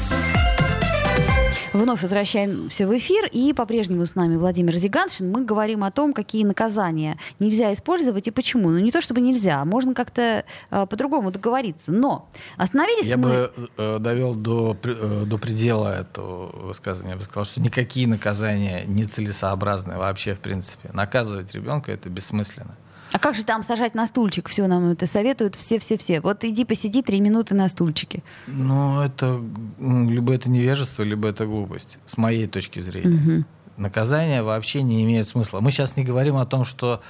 Вновь 1.73 2.03
возвращаемся 2.03 2.89
в 2.89 2.97
эфир, 2.97 3.29
и 3.31 3.53
по-прежнему 3.53 4.05
с 4.05 4.17
нами 4.17 4.37
Владимир 4.37 4.75
Зиганшин. 4.75 5.31
Мы 5.31 5.45
говорим 5.45 5.85
о 5.85 5.93
том, 5.93 6.13
какие 6.13 6.45
наказания 6.45 7.17
нельзя 7.39 7.73
использовать 7.73 8.27
и 8.27 8.33
почему. 8.33 8.71
Ну, 8.71 8.79
не 8.81 8.91
то 8.91 9.01
чтобы 9.01 9.21
нельзя, 9.21 9.61
а 9.61 9.65
можно 9.65 9.95
как-то 9.95 10.45
э, 10.71 10.87
по-другому 10.87 11.31
договориться. 11.31 11.93
Но 11.93 12.29
остановились 12.57 13.07
Я 13.07 13.17
мы... 13.17 13.23
бы 13.23 13.53
э, 13.77 13.99
довел 14.01 14.35
до, 14.35 14.77
э, 14.83 15.23
до 15.27 15.39
предела 15.39 16.01
этого 16.01 16.51
высказывания. 16.67 17.13
Я 17.13 17.19
бы 17.19 17.23
сказал, 17.23 17.45
что 17.45 17.61
никакие 17.61 18.09
наказания 18.09 18.85
нецелесообразны 18.87 19.97
вообще, 19.97 20.35
в 20.35 20.41
принципе. 20.41 20.91
Наказывать 20.93 21.55
ребенка 21.55 21.93
это 21.93 22.09
бессмысленно. 22.11 22.77
А 23.13 23.19
как 23.19 23.35
же 23.35 23.45
там 23.45 23.63
сажать 23.63 23.95
на 23.95 24.07
стульчик? 24.07 24.49
Все 24.49 24.67
нам 24.67 24.91
это 24.91 25.07
советуют 25.07 25.57
все-все-все. 25.57 26.21
Вот 26.21 26.45
иди 26.45 26.65
посиди 26.65 27.03
три 27.03 27.21
минуты 27.21 27.55
на 27.55 27.69
стульчике. 27.69 28.23
Ну, 28.47 29.01
это 29.01 29.41
либо 29.79 30.35
это 30.35 30.51
невежество, 30.51 31.03
либо 31.03 31.29
это 31.29 31.47
глупость, 31.47 31.99
с 32.07 32.17
моей 32.17 32.47
точки 32.47 32.81
зрения. 32.81 33.45
Наказания 33.77 34.43
вообще 34.43 34.83
не 34.83 35.03
имеют 35.05 35.29
смысла. 35.29 35.61
Мы 35.61 35.71
сейчас 35.71 35.97
не 35.97 36.05
говорим 36.05 36.37
о 36.37 36.45
том, 36.45 36.65
что 36.65 37.01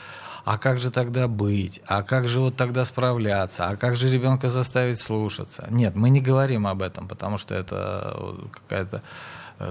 а 0.45 0.59
как 0.59 0.81
же 0.81 0.91
тогда 0.91 1.29
быть, 1.29 1.81
а 1.87 2.03
как 2.03 2.29
же 2.29 2.41
вот 2.41 2.57
тогда 2.57 2.85
справляться, 2.85 3.69
а 3.69 3.77
как 3.77 3.97
же 3.97 4.09
ребенка 4.09 4.49
заставить 4.49 5.01
слушаться. 5.01 5.67
Нет, 5.71 5.95
мы 5.97 6.11
не 6.11 6.21
говорим 6.21 6.67
об 6.67 6.83
этом, 6.83 7.09
потому 7.09 7.39
что 7.39 7.55
это 7.55 8.17
э, 8.17 8.47
какая-то 8.51 9.03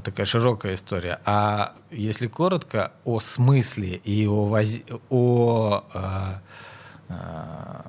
такая 0.04 0.26
широкая 0.26 0.76
история. 0.76 1.20
А 1.26 1.74
если 1.90 2.28
коротко, 2.28 2.92
о 3.06 3.20
смысле 3.20 3.96
и 4.04 4.28
о, 4.28 4.46
воз- 4.46 4.82
о 5.10 5.84
э, 5.94 6.34
э, 7.10 7.82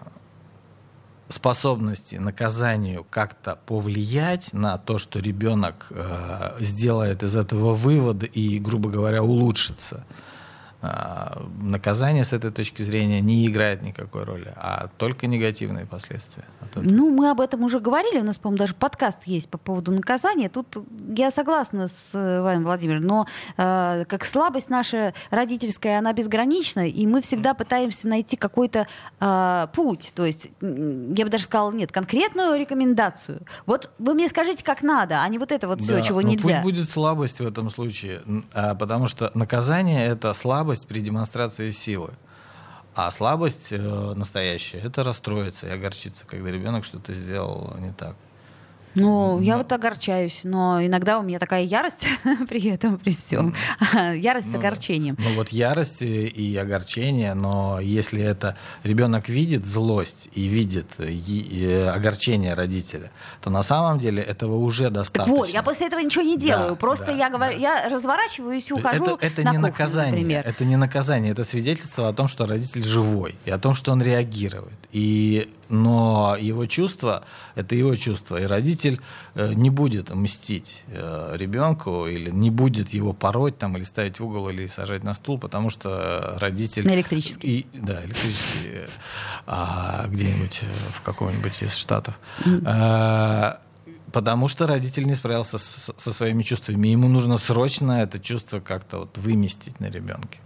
способности 1.29 2.17
наказанию 2.17 3.07
как-то 3.09 3.59
повлиять 3.67 4.53
на 4.53 4.79
то, 4.79 4.99
что 4.99 5.19
ребенок 5.19 5.89
э, 5.91 6.57
сделает 6.61 7.23
из 7.23 7.37
этого 7.37 7.75
вывод 7.75 8.25
и, 8.25 8.59
грубо 8.59 8.91
говоря, 8.91 9.23
улучшится. 9.23 10.05
А, 10.07 10.30
наказание 10.83 12.25
с 12.25 12.33
этой 12.33 12.51
точки 12.51 12.83
зрения 12.83 13.21
не 13.21 13.47
играет 13.47 13.83
никакой 13.83 14.25
роли, 14.25 14.53
а 14.57 14.89
только 14.97 15.27
негативные 15.27 15.87
последствия. 15.87 16.45
этого. 16.63 16.83
Ну, 16.83 17.11
мы 17.11 17.31
об 17.31 17.41
этом 17.41 17.63
уже 17.65 17.81
говорили. 17.81 18.21
У 18.21 18.25
нас, 18.25 18.39
по-моему, 18.39 18.59
даже 18.59 18.75
подкаст 18.75 19.19
есть 19.25 19.49
по 19.49 19.59
поводу 19.59 19.93
наказания. 19.93 20.49
Тут 20.49 20.79
я 21.15 21.31
согласна 21.31 21.89
с 21.89 22.11
э, 22.15 22.41
вами, 22.41 22.65
Владимир, 22.65 23.01
но 23.01 23.27
э, 23.57 24.05
как 24.09 24.25
слабость 24.25 24.71
наша 24.71 25.13
родительская, 25.31 25.99
она 25.99 26.13
безгранична, 26.13 26.89
и 26.89 27.07
мы 27.07 27.21
всегда 27.21 27.55
пытаемся 27.55 28.09
найти 28.09 28.37
какой-то 28.37 28.87
э, 29.21 29.67
путь. 29.75 30.13
То 30.15 30.25
есть, 30.25 30.49
я 30.61 31.25
бы 31.25 31.31
даже 31.31 31.45
сказала, 31.45 31.73
нет, 31.73 31.93
конкретную 31.93 32.59
рекомендацию. 32.59 33.43
Вот 33.67 33.91
вы 33.99 34.15
мне 34.15 34.29
скажите, 34.29 34.65
как 34.65 34.83
надо, 34.83 35.23
а 35.23 35.29
не 35.29 35.39
вот 35.39 35.53
это 35.53 35.69
вот 35.69 35.81
все, 35.81 35.97
Да, 35.97 36.03
чего 36.03 36.21
ну 36.23 36.29
нельзя. 36.29 36.45
Пусть 36.45 36.63
будет 36.63 36.89
слабость 36.89 37.41
в 37.41 37.47
этом 37.47 37.69
случае, 37.71 38.23
а, 38.55 38.75
потому 38.75 39.09
что 39.09 39.31
наказание 39.35 40.07
это 40.07 40.33
слабость 40.35 40.70
при 40.79 41.01
демонстрации 41.01 41.71
силы. 41.71 42.13
А 42.95 43.11
слабость 43.11 43.69
э, 43.71 43.79
настоящая 44.15 44.79
это 44.79 45.05
расстроиться 45.05 45.67
и 45.67 45.71
огорчиться, 45.71 46.27
когда 46.27 46.51
ребенок 46.51 46.85
что-то 46.85 47.15
сделал 47.15 47.75
не 47.79 47.93
так. 47.93 48.17
Ну, 48.95 49.41
я 49.41 49.53
Но- 49.53 49.59
вот 49.59 49.73
огорчаюсь, 49.73 50.41
но 50.45 50.85
иногда 50.85 51.19
у 51.19 51.23
меня 51.23 51.39
такая 51.39 51.63
ярость 51.63 52.09
при 52.49 52.69
этом, 52.69 52.99
при 52.99 53.11
всем. 53.11 53.55
Ярость 54.17 54.49
с 54.49 54.53
Ну 54.53 54.59
да. 54.61 54.67
огорчением. 54.69 55.17
Ну 55.19 55.31
вот 55.37 55.51
ярость 55.51 56.03
и- 56.03 56.57
огорчение, 56.57 57.35
но 57.35 57.79
если 57.81 58.23
это 58.23 58.57
ребенок 58.83 59.29
видит 59.29 59.65
злость 59.67 60.29
и 60.35 60.47
видит 60.47 60.87
огорчение 61.89 62.55
родителя, 62.55 63.11
то 63.41 63.51
на 63.51 63.63
самом 63.63 64.01
деле 64.01 64.23
этого 64.23 64.57
уже 64.57 64.85
Так 64.85 64.93
достаточно. 64.95 65.35
вот, 65.35 65.49
я 65.49 65.63
после 65.63 65.87
этого 65.87 66.01
ничего 66.01 66.23
не 66.25 66.37
делаю. 66.39 66.71
Да, 66.71 66.75
Просто 66.77 67.07
да, 67.07 67.13
я 67.13 67.31
говорю, 67.31 67.59
да. 67.59 67.61
я 67.85 67.89
разворачиваюсь 67.89 68.71
и 68.71 68.75
ухожу 68.75 69.17
это, 69.17 69.27
это 69.27 69.43
на 69.43 69.51
не 69.51 69.57
кухню, 69.57 69.61
наказание, 69.63 70.11
например. 70.13 70.43
это 70.47 70.65
не 70.65 70.77
наказание, 70.77 71.33
это 71.33 71.45
свидетельство 71.45 72.09
о 72.09 72.13
том, 72.13 72.29
что 72.29 72.47
родитель 72.47 72.83
живой 72.83 73.35
и 73.45 73.51
о 73.51 73.59
том, 73.59 73.75
что 73.75 73.93
он 73.93 74.03
реагирует. 74.03 74.73
И 74.93 75.49
но 75.71 76.37
его 76.39 76.67
чувство 76.67 77.25
это 77.55 77.75
его 77.75 77.95
чувство, 77.97 78.37
и 78.41 78.45
родитель 78.45 79.01
э, 79.35 79.55
не 79.55 79.71
будет 79.71 80.15
мстить 80.15 80.83
э, 80.89 81.33
ребенку 81.37 82.07
или 82.07 82.31
не 82.31 82.51
будет 82.51 82.91
его 82.91 83.13
пороть 83.13 83.57
там 83.59 83.77
или 83.77 83.85
ставить 83.85 84.21
в 84.21 84.25
угол 84.25 84.49
или 84.51 84.67
сажать 84.67 85.05
на 85.05 85.15
стул, 85.15 85.39
потому 85.39 85.71
что 85.71 86.37
родитель 86.41 86.87
На 86.87 86.95
электрический. 86.95 87.61
и 87.61 87.67
да 87.73 88.05
электрический 88.05 88.69
э, 88.73 88.87
а, 89.47 90.07
где-нибудь 90.09 90.63
в 90.95 91.01
каком-нибудь 91.03 91.63
из 91.63 91.75
штатов. 91.75 92.19
А, 92.67 93.61
Потому 94.13 94.49
что 94.49 94.67
родитель 94.67 95.07
не 95.07 95.15
справился 95.15 95.57
с- 95.59 95.93
со 95.97 96.13
своими 96.13 96.43
чувствами. 96.43 96.89
Ему 96.89 97.07
нужно 97.07 97.39
срочно 97.39 98.03
это 98.03 98.19
чувство 98.19 98.59
как-то 98.59 98.99
вот 98.99 99.17
выместить 99.19 99.79
на 99.79 99.87
ребенке. 99.87 100.41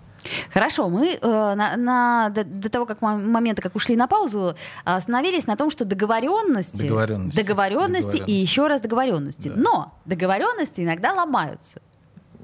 Хорошо, 0.52 0.88
мы 0.88 1.18
э, 1.20 1.54
на, 1.54 1.76
на- 1.76 2.28
до, 2.30 2.44
до 2.44 2.68
того, 2.70 2.86
как 2.86 3.00
мо- 3.02 3.16
момента, 3.18 3.62
как 3.62 3.74
ушли 3.76 3.96
на 3.96 4.06
паузу, 4.06 4.54
остановились 4.84 5.46
на 5.46 5.56
том, 5.56 5.70
что 5.70 5.84
договоренности, 5.84 6.76
Договоренности. 6.82 7.36
договоренности 7.40 7.98
и 7.98 8.02
Договоренности. 8.10 8.30
еще 8.42 8.66
раз 8.66 8.80
договоренности. 8.80 9.48
Да. 9.48 9.54
Но 9.56 9.94
договоренности 10.04 10.80
иногда 10.82 11.12
ломаются. 11.12 11.80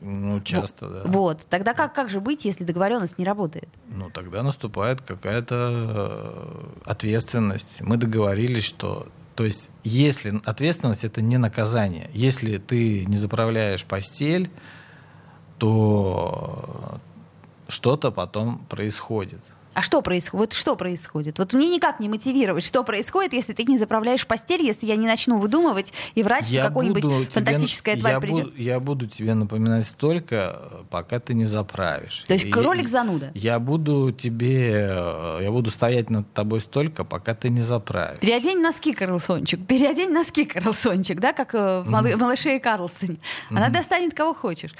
Ну, 0.03 0.41
часто, 0.41 0.89
да. 0.89 1.03
Вот. 1.05 1.41
Тогда 1.51 1.75
как, 1.75 1.95
как 1.95 2.09
же 2.09 2.21
быть, 2.21 2.47
если 2.47 2.65
договоренность 2.65 3.19
не 3.19 3.25
работает? 3.25 3.69
Ну, 3.89 4.09
тогда 4.11 4.43
наступает 4.43 5.03
какая-то 5.03 6.75
э, 6.85 6.91
ответственность. 6.91 7.83
Мы 7.83 7.97
договорились, 7.99 8.65
что... 8.65 9.07
То 9.37 9.45
есть, 9.45 9.71
если 9.85 10.41
ответственность— 10.45 11.05
это 11.05 11.21
не 11.23 11.37
наказание. 11.39 12.09
Если 12.15 12.57
ты 12.59 13.05
не 13.07 13.17
заправляешь 13.19 13.85
постель, 13.85 14.51
то 15.59 16.99
что-то 17.71 18.11
потом 18.11 18.59
происходит. 18.69 19.41
А 19.73 19.83
что 19.83 20.03
происходит? 20.03 20.41
Вот 20.41 20.53
что 20.53 20.75
происходит? 20.75 21.39
Вот 21.39 21.53
мне 21.53 21.69
никак 21.69 22.01
не 22.01 22.09
мотивировать, 22.09 22.65
что 22.65 22.83
происходит, 22.83 23.33
если 23.33 23.53
ты 23.53 23.63
не 23.65 23.79
заправляешь 23.79 24.27
постель, 24.27 24.63
если 24.63 24.85
я 24.87 24.97
не 24.97 25.07
начну 25.07 25.39
выдумывать 25.39 25.93
и 26.17 26.25
врать, 26.25 26.47
что 26.49 26.61
какой-нибудь 26.61 27.33
фантастическая 27.33 27.97
тварь 27.97 28.15
я 28.15 28.21
придет. 28.21 28.45
Буду, 28.47 28.57
я 28.57 28.81
буду 28.81 29.07
тебе 29.07 29.35
напоминать 29.35 29.87
столько, 29.87 30.83
пока 30.91 31.21
ты 31.21 31.35
не 31.35 31.45
заправишь. 31.45 32.25
То 32.27 32.33
есть 32.33 32.47
И- 32.47 32.51
кролик 32.51 32.89
зануда. 32.89 33.31
Я 33.35 33.61
буду 33.61 34.11
тебе, 34.11 34.89
э, 34.91 35.39
я 35.43 35.53
буду 35.53 35.71
стоять 35.71 36.11
над 36.11 36.31
тобой 36.33 36.61
столько, 36.61 37.05
пока 37.05 37.35
ты 37.37 37.49
не 37.49 37.61
заправишь. 37.61 38.19
Переодень 38.19 38.61
носки, 38.61 38.93
Карлсончик. 38.93 39.65
Переодень 39.69 40.11
носки, 40.11 40.47
Карлсончик, 40.47 41.21
да, 41.21 41.33
как 41.33 41.55
э, 41.55 41.83
в 41.83 41.89
«Малы- 41.89 42.17
«Малыше 42.17 42.57
и 42.57 42.59
Карлсоне». 42.59 43.19
Она 43.51 43.69
достанет 43.69 44.15
кого 44.15 44.35
хочешь. 44.35 44.75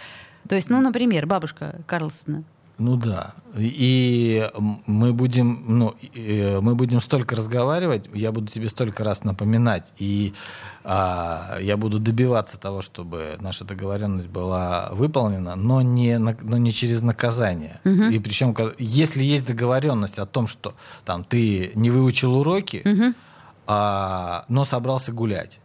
То 0.49 0.57
есть, 0.57 0.69
ну, 0.69 0.81
например, 0.81 1.27
бабушка 1.27 1.81
Карлсона. 1.87 2.43
Ну 2.81 2.97
да. 2.97 3.35
И 3.59 4.51
мы 4.87 5.13
будем, 5.13 5.65
ну, 5.69 5.95
и, 6.01 6.59
мы 6.63 6.75
будем 6.75 7.03
столько 7.03 7.37
разговаривать, 7.37 8.09
я 8.15 8.33
буду 8.33 8.51
тебе 8.51 8.71
столько 8.71 9.05
раз 9.05 9.23
напоминать, 9.23 9.93
и 9.99 10.33
а, 10.83 11.59
я 11.61 11.77
буду 11.77 11.99
добиваться 11.99 12.57
того, 12.57 12.81
чтобы 12.81 13.37
наша 13.41 13.67
договоренность 13.67 14.29
была 14.29 14.89
выполнена, 14.93 15.57
но 15.57 15.83
не, 15.83 16.19
но 16.19 16.57
не 16.57 16.73
через 16.73 17.03
наказание. 17.03 17.81
И 17.85 18.19
причем, 18.19 18.57
если 18.79 19.23
есть 19.23 19.45
договоренность 19.47 20.19
о 20.19 20.25
том, 20.25 20.47
что 20.47 20.75
там 21.05 21.23
ты 21.23 21.73
не 21.75 21.91
выучил 21.91 22.35
уроки, 22.35 22.83
а, 23.67 24.47
но 24.49 24.65
собрался 24.65 25.13
гулять. 25.13 25.61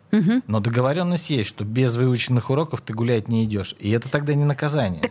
Но 0.47 0.59
договоренность 0.59 1.29
есть, 1.29 1.49
что 1.49 1.63
без 1.63 1.95
выученных 1.95 2.49
уроков 2.49 2.81
ты 2.81 2.93
гулять 2.93 3.29
не 3.29 3.45
идешь. 3.45 3.73
И 3.79 3.89
это 3.91 4.09
тогда 4.09 4.33
не 4.33 4.43
наказание. 4.43 5.01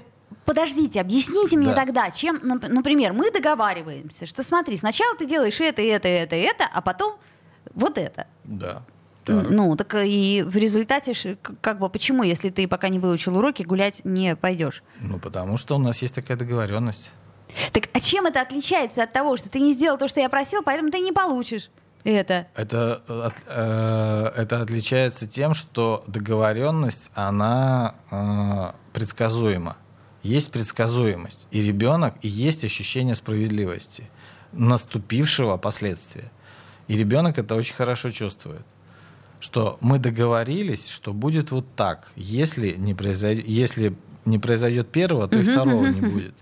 Подождите, 0.45 1.01
объясните 1.01 1.57
мне 1.57 1.69
Да. 1.69 1.75
тогда, 1.75 2.11
чем, 2.11 2.37
нап- 2.37 2.69
например, 2.69 3.13
мы 3.13 3.31
договариваемся, 3.31 4.27
что 4.27 4.43
смотри, 4.43 4.77
сначала 4.77 5.17
ты 5.17 5.27
делаешь 5.27 5.59
это, 5.61 5.81
это, 5.83 6.09
это, 6.09 6.37
это, 6.37 6.65
а 6.73 6.81
потом 6.83 7.15
вот 7.75 7.97
это. 7.99 8.27
Да. 8.45 8.83
М, 9.27 9.47
Ну, 9.49 9.75
так 9.75 9.95
и 10.05 10.45
в 10.47 10.55
результате, 10.59 11.39
как 11.63 11.79
бы, 11.79 11.89
почему, 11.89 12.23
если 12.25 12.51
ты 12.51 12.69
пока 12.69 12.89
не 12.91 12.99
выучил 12.99 13.39
уроки, 13.39 13.63
гулять 13.63 14.03
не 14.05 14.37
пойдешь? 14.37 14.83
Ну, 15.01 15.19
потому 15.19 15.57
что 15.57 15.77
у 15.77 15.79
нас 15.79 16.03
есть 16.03 16.15
такая 16.15 16.37
договоренность. 16.37 17.11
Так 17.73 17.85
а 17.95 18.01
чем 18.01 18.27
это 18.27 18.43
отличается 18.43 19.03
от 19.05 19.13
того, 19.13 19.37
что 19.39 19.49
ты 19.49 19.61
не 19.61 19.73
сделал 19.73 19.97
то, 19.97 20.09
что 20.09 20.21
я 20.21 20.29
просил, 20.29 20.63
поэтому 20.63 20.91
ты 20.91 20.99
не 21.01 21.13
получишь 21.13 21.71
это? 22.03 22.49
Это, 22.55 23.03
э, 23.09 23.21
от- 23.27 23.43
э, 23.47 24.33
это 24.43 24.61
отличается 24.61 25.27
тем, 25.27 25.55
что 25.55 26.05
договоренность, 26.07 27.11
она 27.15 27.95
э, 28.11 28.73
предсказуема. 28.93 29.79
Есть 30.25 30.51
предсказуемость. 30.51 31.47
И 31.53 31.61
ребенок, 31.61 32.15
и 32.23 32.29
есть 32.29 32.65
ощущение 32.65 33.15
справедливости, 33.15 34.05
наступившего 34.53 35.59
последствия. 35.59 36.33
И 36.89 36.97
ребенок 36.97 37.39
это 37.39 37.55
очень 37.55 37.75
хорошо 37.75 38.11
чувствует. 38.11 38.63
Что 39.41 39.77
мы 39.81 39.99
договорились, 39.99 40.89
что 40.89 41.13
будет 41.13 41.51
вот 41.51 41.67
так. 41.77 42.11
Если 42.17 42.71
не 42.79 42.95
произойдет, 42.95 43.47
если 43.47 43.95
не 44.25 44.39
произойдет 44.39 44.89
первого, 44.89 45.29
то 45.29 45.37
и 45.37 45.45
второго 45.45 45.87
не 45.87 46.01
будет. 46.01 46.35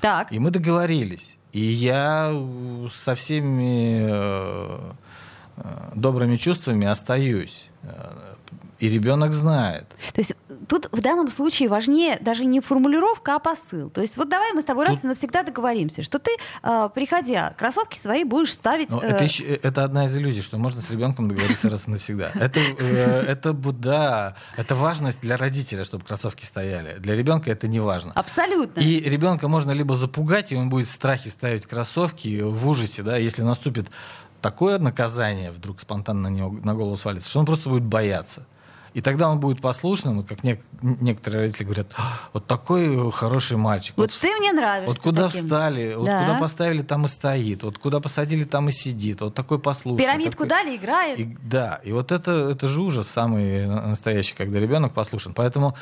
Так. 0.00 0.30
И 0.32 0.38
мы 0.38 0.50
договорились. 0.50 1.36
И 1.52 1.60
я 1.60 2.32
со 2.92 3.14
всеми 3.14 4.02
э, 4.02 4.92
э, 5.56 5.62
добрыми 5.94 6.36
чувствами 6.36 6.86
остаюсь. 6.86 7.68
Э, 7.82 8.34
И 8.78 8.88
ребенок 8.88 9.32
знает. 9.32 9.84
То 10.12 10.20
есть 10.20 10.34
тут 10.68 10.88
в 10.92 11.00
данном 11.00 11.28
случае 11.28 11.68
важнее 11.68 12.18
даже 12.20 12.44
не 12.44 12.60
формулировка, 12.60 13.36
а 13.36 13.38
посыл. 13.38 13.90
То 13.90 14.00
есть 14.00 14.16
вот 14.16 14.28
давай 14.28 14.52
мы 14.52 14.62
с 14.62 14.64
тобой 14.64 14.86
раз 14.86 14.96
Тут- 14.96 15.04
и 15.04 15.08
навсегда 15.08 15.42
договоримся, 15.42 16.02
что 16.02 16.18
ты, 16.18 16.30
э, 16.62 16.88
приходя, 16.94 17.54
кроссовки 17.58 17.98
свои 17.98 18.24
будешь 18.24 18.52
ставить... 18.52 18.92
Э, 18.92 18.98
это, 18.98 19.24
еще- 19.24 19.44
э, 19.44 19.58
это 19.62 19.84
одна 19.84 20.06
из 20.06 20.16
иллюзий, 20.16 20.42
что 20.42 20.58
можно 20.58 20.80
с 20.80 20.90
ребенком 20.90 21.28
договориться 21.28 21.68
раз 21.70 21.88
и 21.88 21.90
навсегда. 21.90 22.30
Это, 22.34 22.60
э, 22.60 23.24
это, 23.26 23.52
да, 23.52 24.36
это 24.56 24.74
важность 24.74 25.20
для 25.20 25.36
родителя, 25.36 25.84
чтобы 25.84 26.04
кроссовки 26.04 26.44
стояли. 26.44 26.98
Для 26.98 27.14
ребенка 27.14 27.50
это 27.50 27.68
не 27.68 27.80
важно. 27.80 28.12
Абсолютно. 28.14 28.80
И 28.80 29.00
ребенка 29.08 29.48
можно 29.48 29.70
либо 29.72 29.94
запугать, 29.94 30.52
и 30.52 30.56
он 30.56 30.68
будет 30.68 30.86
в 30.86 30.90
страхе 30.90 31.30
ставить 31.30 31.66
кроссовки 31.66 32.40
в 32.42 32.68
ужасе, 32.68 33.02
да, 33.02 33.16
если 33.16 33.42
наступит 33.42 33.86
такое 34.40 34.78
наказание, 34.78 35.50
вдруг 35.50 35.80
спонтанно 35.80 36.28
на, 36.28 36.28
него, 36.28 36.50
на 36.62 36.74
голову 36.74 36.96
свалится, 36.96 37.28
что 37.28 37.40
он 37.40 37.46
просто 37.46 37.68
будет 37.68 37.84
бояться. 37.84 38.46
И 38.94 39.00
тогда 39.00 39.28
он 39.30 39.38
будет 39.38 39.60
послушным, 39.60 40.16
вот 40.18 40.26
как 40.26 40.40
нек- 40.40 40.60
некоторые 40.82 41.42
родители 41.42 41.64
говорят, 41.64 41.86
«А, 41.96 42.02
вот 42.32 42.46
такой 42.46 43.10
хороший 43.12 43.56
мальчик. 43.56 43.94
Вот 43.96 44.10
в- 44.10 44.20
ты 44.20 44.34
мне 44.36 44.52
нравишься. 44.52 44.88
вот 44.88 44.98
куда 44.98 45.28
таким». 45.28 45.44
встали, 45.44 45.94
вот 45.94 46.06
Да. 46.06 46.26
куда 46.26 46.38
поставили, 46.40 46.82
там 46.82 47.04
и 47.04 47.08
стоит. 47.08 47.62
Вот 47.62 47.78
куда 47.78 48.00
посадили, 48.00 48.44
там 48.44 48.68
и 48.68 48.72
сидит. 48.72 49.20
Вот 49.20 49.34
такой 49.34 49.58
послушный. 49.60 50.04
Пирамидку 50.04 50.44
такой- 50.44 50.48
дали, 50.48 50.76
играет. 50.76 51.18
и- 51.20 51.36
да, 51.42 51.80
и 51.84 51.92
вот 51.92 52.10
это, 52.12 52.50
это 52.50 52.66
же 52.66 52.82
ужас 52.82 53.08
самый 53.08 53.66
настоящий, 53.66 54.34
когда 54.34 54.58
ребенок 54.58 54.92
послушен. 54.92 55.34
Поэтому 55.34 55.76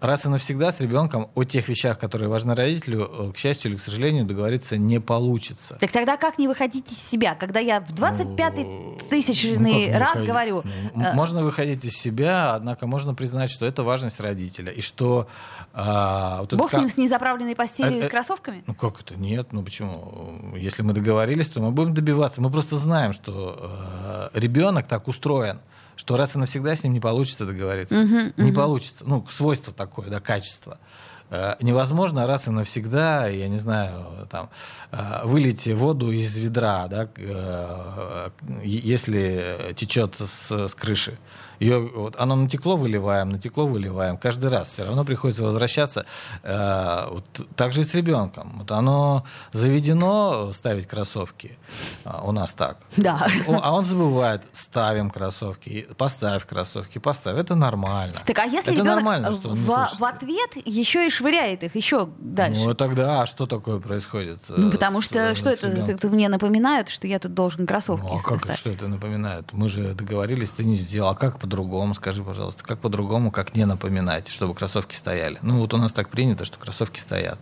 раз 0.00 0.24
и 0.26 0.28
навсегда 0.28 0.70
с 0.72 0.80
ребенком 0.80 1.28
о 1.34 1.44
тех 1.44 1.68
вещах, 1.68 1.98
которые 1.98 2.28
важны 2.28 2.54
родителю, 2.54 3.28
э, 3.28 3.32
к 3.32 3.36
счастью 3.36 3.70
или 3.72 3.78
к 3.78 3.80
сожалению, 3.80 4.24
договориться 4.24 4.76
не 4.76 5.00
получится. 5.00 5.76
Так 5.80 5.90
тогда 5.92 6.16
как 6.16 6.38
не 6.38 6.46
выходить 6.48 6.90
из 6.92 6.98
себя, 6.98 7.34
когда 7.34 7.60
я 7.60 7.80
в 7.80 7.92
25 7.92 8.56
Ну, 8.58 8.98
тысячный 9.10 9.86
не 9.88 9.92
раз 9.92 10.10
выходить? 10.14 10.28
говорю... 10.28 10.62
Ну, 10.94 11.04
э, 11.04 11.14
Можно 11.14 11.42
выходить 11.42 11.84
из 11.84 11.94
себя, 11.96 12.54
однако 12.54 12.86
можно 12.86 13.14
признать, 13.14 13.50
что 13.50 13.66
это 13.66 13.82
важность 13.82 14.20
родителя. 14.20 14.70
И 14.72 14.80
что... 14.80 15.26
а, 15.72 16.40
вот 16.40 16.48
это 16.48 16.56
Бог 16.56 16.68
с 16.68 16.72
как- 16.72 16.80
ним 16.80 16.88
с 16.88 16.96
незаправленной 16.96 17.56
постелью 17.56 17.96
Э, 17.98 18.00
и 18.00 18.02
с 18.04 18.08
кроссовками? 18.08 18.62
Ну 18.66 18.74
как 18.74 19.00
это? 19.00 19.16
Нет, 19.16 19.48
ну 19.52 19.62
почему? 19.62 20.54
Если 20.56 20.82
мы 20.82 20.92
договорились, 20.92 21.48
то 21.48 21.60
мы 21.60 21.70
будем 21.72 21.94
добиваться. 21.94 22.40
Мы 22.40 22.50
просто 22.50 22.76
знаем, 22.76 23.12
что 23.12 24.30
э, 24.34 24.38
ребенок 24.38 24.86
так 24.86 25.08
устроен, 25.08 25.58
что 25.98 26.16
раз 26.16 26.36
и 26.36 26.38
навсегда 26.38 26.76
с 26.76 26.84
ним 26.84 26.92
не 26.94 27.00
получится 27.00 27.44
договориться. 27.44 28.32
не 28.36 28.52
получится. 28.52 29.04
Ну, 29.04 29.26
свойство 29.30 29.74
такое, 29.74 30.08
да, 30.08 30.20
качество. 30.20 30.78
Э, 31.30 31.56
Невозможно 31.60 32.26
раз 32.26 32.46
и 32.46 32.50
навсегда, 32.50 33.26
я 33.26 33.48
не 33.48 33.58
знаю, 33.58 34.26
там, 34.30 34.48
э, 34.92 35.20
вылить 35.24 35.66
воду 35.66 36.10
из 36.10 36.38
ведра, 36.38 36.86
да, 36.88 37.08
э, 37.16 38.30
если 38.62 39.74
течет 39.76 40.14
с, 40.18 40.68
с 40.68 40.74
крыши. 40.74 41.18
Ее, 41.60 41.80
вот, 41.80 42.14
оно 42.18 42.36
натекло, 42.36 42.76
выливаем, 42.76 43.30
натекло, 43.30 43.66
выливаем. 43.66 44.16
Каждый 44.16 44.48
раз 44.48 44.68
все 44.68 44.84
равно 44.84 45.04
приходится 45.04 45.42
возвращаться. 45.42 46.06
Э, 46.44 47.08
вот, 47.10 47.24
так 47.56 47.72
же 47.72 47.80
и 47.80 47.84
с 47.84 47.94
ребенком. 47.94 48.54
Вот 48.58 48.70
оно 48.70 49.24
заведено 49.52 50.52
ставить 50.52 50.86
кроссовки. 50.86 51.58
А, 52.04 52.22
у 52.22 52.32
нас 52.32 52.52
так. 52.52 52.78
Да. 52.96 53.26
О, 53.48 53.58
А 53.60 53.72
он 53.72 53.84
забывает, 53.84 54.42
ставим 54.70 55.10
кроссовки, 55.10 55.88
поставь 55.96 56.44
кроссовки, 56.46 56.98
поставь. 56.98 57.38
Это 57.38 57.54
нормально. 57.54 58.22
Так 58.26 58.38
а 58.38 58.44
если 58.44 58.74
это 58.74 58.84
нормально, 58.84 59.32
что 59.32 59.48
он 59.48 59.54
не 59.54 59.60
в, 59.64 59.68
в 59.98 60.04
ответ 60.04 60.50
еще 60.66 61.06
и 61.06 61.10
швыряет 61.10 61.62
их 61.62 61.74
еще 61.74 62.08
дальше? 62.18 62.62
Ну, 62.64 62.74
тогда 62.74 63.22
а 63.22 63.26
что 63.26 63.46
такое 63.46 63.80
происходит? 63.80 64.40
э, 64.50 64.54
Ну, 64.58 64.70
потому 64.70 65.00
с- 65.00 65.06
что 65.06 65.18
э, 65.30 65.34
что 65.34 65.50
с 65.56 65.64
это? 65.64 65.92
Это 65.92 66.08
мне 66.08 66.28
напоминает, 66.28 66.90
что 66.90 67.06
я 67.06 67.18
тут 67.18 67.32
должен 67.32 67.66
кроссовки 67.66 68.04
Ну, 68.04 68.16
а 68.18 68.22
как, 68.38 68.56
что 68.56 68.70
это 68.70 68.88
напоминает? 68.88 69.52
Мы 69.52 69.68
же 69.70 69.94
договорились, 69.94 70.50
ты 70.50 70.64
не 70.64 70.74
сделал. 70.74 71.08
А 71.10 71.14
как 71.14 71.38
по-другому? 71.38 71.94
Скажи, 71.94 72.22
пожалуйста, 72.22 72.62
как 72.62 72.78
по-другому, 72.80 73.30
как 73.30 73.56
не 73.56 73.64
напоминать, 73.64 74.28
чтобы 74.28 74.54
кроссовки 74.54 74.94
стояли? 74.94 75.38
Ну, 75.40 75.60
вот 75.60 75.72
у 75.72 75.78
нас 75.78 75.92
так 75.92 76.10
принято, 76.10 76.44
что 76.44 76.58
кроссовки 76.58 77.00
стоят. 77.00 77.38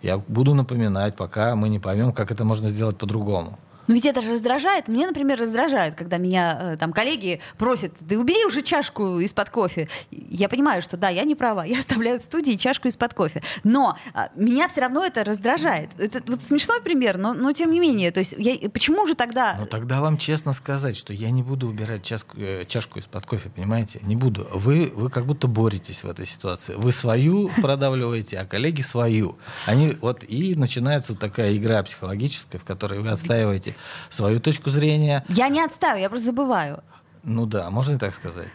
Я 0.00 0.18
буду 0.18 0.54
напоминать, 0.54 1.16
пока 1.16 1.56
мы 1.56 1.68
не 1.68 1.80
поймем, 1.80 2.12
как 2.12 2.30
это 2.30 2.44
можно 2.44 2.68
сделать 2.68 2.96
по-другому. 2.98 3.58
Ну 3.88 3.94
ведь 3.94 4.04
это 4.04 4.20
же 4.20 4.32
раздражает. 4.32 4.86
Мне, 4.88 5.06
например, 5.06 5.40
раздражает, 5.40 5.94
когда 5.94 6.18
меня 6.18 6.74
э, 6.74 6.76
там 6.76 6.92
коллеги 6.92 7.40
просят, 7.56 7.92
да 8.00 8.16
убери 8.16 8.44
уже 8.44 8.60
чашку 8.60 9.18
из-под 9.20 9.48
кофе. 9.48 9.88
Я 10.10 10.50
понимаю, 10.50 10.82
что 10.82 10.98
да, 10.98 11.08
я 11.08 11.24
не 11.24 11.34
права, 11.34 11.64
я 11.64 11.78
оставляю 11.78 12.20
в 12.20 12.22
студии 12.22 12.52
чашку 12.52 12.88
из-под 12.88 13.14
кофе. 13.14 13.42
Но 13.64 13.96
а, 14.12 14.28
меня 14.36 14.68
все 14.68 14.82
равно 14.82 15.04
это 15.04 15.24
раздражает. 15.24 15.90
Это 15.98 16.22
вот 16.30 16.42
смешной 16.42 16.82
пример, 16.82 17.16
но, 17.16 17.32
но 17.32 17.52
тем 17.52 17.72
не 17.72 17.80
менее. 17.80 18.10
То 18.10 18.20
есть 18.20 18.34
я, 18.36 18.68
почему 18.68 19.06
же 19.06 19.14
тогда... 19.14 19.56
Но 19.58 19.64
тогда 19.64 20.02
вам 20.02 20.18
честно 20.18 20.52
сказать, 20.52 20.96
что 20.96 21.14
я 21.14 21.30
не 21.30 21.42
буду 21.42 21.66
убирать 21.66 22.02
чашку, 22.02 22.36
э, 22.36 22.66
чашку 22.66 22.98
из-под 22.98 23.24
кофе, 23.24 23.48
понимаете? 23.48 24.00
Не 24.02 24.16
буду. 24.16 24.46
Вы, 24.52 24.92
вы 24.94 25.08
как 25.08 25.24
будто 25.24 25.48
боретесь 25.48 26.04
в 26.04 26.10
этой 26.10 26.26
ситуации. 26.26 26.74
Вы 26.74 26.92
свою 26.92 27.48
продавливаете, 27.62 28.38
а 28.38 28.44
коллеги 28.44 28.82
свою. 28.82 29.38
Они 29.64 29.96
вот 30.02 30.24
и 30.24 30.54
начинается 30.54 31.12
вот 31.12 31.20
такая 31.20 31.56
игра 31.56 31.82
психологическая, 31.82 32.60
в 32.60 32.64
которой 32.64 33.00
вы 33.00 33.08
отстаиваете 33.08 33.76
свою 34.10 34.40
точку 34.40 34.70
зрения. 34.70 35.24
Я 35.28 35.48
не 35.48 35.64
отстаю, 35.64 36.00
я 36.00 36.08
просто 36.08 36.32
забываю. 36.32 36.82
Ну 37.28 37.46
да, 37.46 37.70
можно 37.70 37.94
и 37.94 37.98
так 37.98 38.14
сказать. 38.14 38.48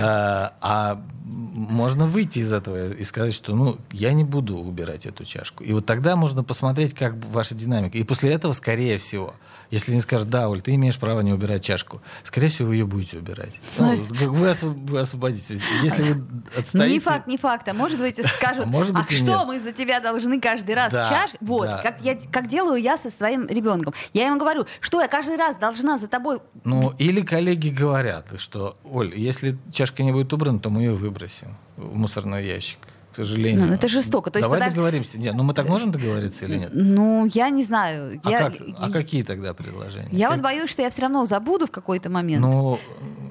А, 0.00 0.52
а 0.60 1.02
можно 1.24 2.06
выйти 2.06 2.40
из 2.40 2.52
этого 2.52 2.92
и 2.92 3.02
сказать, 3.04 3.34
что 3.34 3.54
ну 3.54 3.78
я 3.90 4.12
не 4.12 4.24
буду 4.24 4.58
убирать 4.58 5.06
эту 5.06 5.24
чашку. 5.24 5.64
И 5.64 5.72
вот 5.72 5.86
тогда 5.86 6.14
можно 6.14 6.44
посмотреть, 6.44 6.94
как 6.94 7.14
ваша 7.26 7.54
динамика. 7.54 7.96
И 7.96 8.04
после 8.04 8.32
этого, 8.32 8.52
скорее 8.52 8.98
всего, 8.98 9.34
если 9.70 9.92
не 9.92 10.00
скажет, 10.00 10.30
да, 10.30 10.48
Оль, 10.48 10.62
ты 10.62 10.74
имеешь 10.76 10.98
право 10.98 11.20
не 11.20 11.32
убирать 11.32 11.62
чашку, 11.62 12.00
скорее 12.22 12.48
всего, 12.48 12.68
вы 12.68 12.76
ее 12.76 12.86
будете 12.86 13.18
убирать. 13.18 13.60
Ну, 13.78 14.06
вы, 14.08 14.54
вы 14.54 15.00
освободитесь. 15.00 15.60
Если 15.82 16.02
вы 16.02 16.24
отстоите... 16.56 16.94
Не 16.94 17.00
факт, 17.00 17.26
не 17.26 17.36
факт. 17.36 17.68
А 17.68 17.74
может 17.74 17.98
быть, 17.98 18.16
скажут, 18.26 18.64
а, 18.64 18.68
может 18.68 18.94
быть, 18.94 19.10
а 19.10 19.12
что 19.12 19.26
нет. 19.26 19.46
мы 19.46 19.60
за 19.60 19.72
тебя 19.72 20.00
должны 20.00 20.40
каждый 20.40 20.74
раз 20.74 20.92
да, 20.92 21.08
чаш... 21.08 21.30
Вот, 21.40 21.66
да. 21.66 21.82
как, 21.82 22.00
я, 22.00 22.16
как 22.30 22.48
делаю 22.48 22.80
я 22.80 22.96
со 22.96 23.10
своим 23.10 23.46
ребенком. 23.46 23.92
Я 24.14 24.26
ему 24.28 24.38
говорю, 24.38 24.66
что 24.80 25.02
я 25.02 25.08
каждый 25.08 25.36
раз 25.36 25.56
должна 25.56 25.98
за 25.98 26.08
тобой... 26.08 26.40
Ну, 26.64 26.94
или 26.98 27.20
коллеги 27.20 27.68
говорят, 27.68 28.17
что, 28.36 28.76
Оль, 28.84 29.14
если 29.16 29.56
чашка 29.72 30.02
не 30.02 30.12
будет 30.12 30.32
убрана, 30.32 30.58
то 30.58 30.70
мы 30.70 30.82
ее 30.82 30.94
выбросим 30.94 31.56
в 31.76 31.96
мусорный 31.96 32.46
ящик 32.46 32.78
сожалению. 33.18 33.66
Ну, 33.66 33.74
это 33.74 33.88
жестоко. 33.88 34.30
То 34.30 34.38
есть, 34.38 34.44
Давай 34.44 34.60
подож... 34.60 34.74
договоримся. 34.74 35.18
Нет, 35.18 35.34
ну 35.34 35.42
мы 35.42 35.54
так 35.54 35.68
можем 35.68 35.90
договориться 35.90 36.44
или 36.44 36.58
нет? 36.58 36.70
Ну, 36.72 37.26
я 37.32 37.50
не 37.50 37.64
знаю. 37.64 38.20
А, 38.22 38.30
я... 38.30 38.38
как? 38.38 38.54
а 38.78 38.90
какие 38.90 39.22
тогда 39.22 39.54
предложения? 39.54 40.08
Я 40.12 40.28
как... 40.28 40.36
вот 40.36 40.44
боюсь, 40.44 40.70
что 40.70 40.82
я 40.82 40.90
все 40.90 41.02
равно 41.02 41.24
забуду 41.24 41.66
в 41.66 41.70
какой-то 41.70 42.10
момент. 42.10 42.42
Ну, 42.42 42.78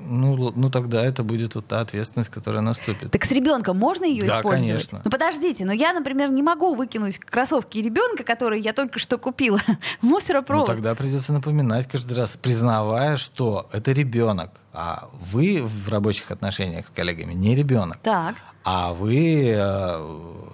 ну, 0.10 0.52
ну 0.56 0.70
тогда 0.70 1.04
это 1.04 1.24
будет 1.24 1.56
вот 1.56 1.68
та 1.68 1.82
ответственность, 1.82 2.30
которая 2.30 2.62
наступит. 2.62 3.12
Так 3.12 3.24
с 3.24 3.32
ребенком 3.32 3.78
можно 3.78 4.06
ее 4.06 4.26
да, 4.26 4.40
использовать? 4.40 4.68
конечно. 4.68 5.02
Ну 5.04 5.12
подождите, 5.12 5.66
но 5.66 5.74
я, 5.74 5.94
например, 5.94 6.32
не 6.32 6.44
могу 6.44 6.76
выкинуть 6.76 7.20
кроссовки 7.20 7.78
ребенка, 7.80 8.24
которые 8.24 8.62
я 8.62 8.74
только 8.74 9.00
что 9.00 9.18
купила, 9.18 9.60
в 10.02 10.04
мусоропровод. 10.04 10.68
Ну 10.68 10.74
тогда 10.74 10.96
придется 10.96 11.34
напоминать 11.34 11.88
каждый 11.88 12.18
раз, 12.18 12.38
признавая, 12.42 13.18
что 13.18 13.70
это 13.72 13.92
ребенок, 13.92 14.52
а 14.80 15.10
вы 15.20 15.64
в 15.64 15.90
рабочих 15.90 16.30
отношениях 16.30 16.86
с 16.86 16.92
коллегами 16.92 17.34
не 17.34 17.56
ребенок. 17.56 17.98
Так. 18.04 18.36
А 18.64 18.94
вы 18.94 19.48
э, 19.48 20.46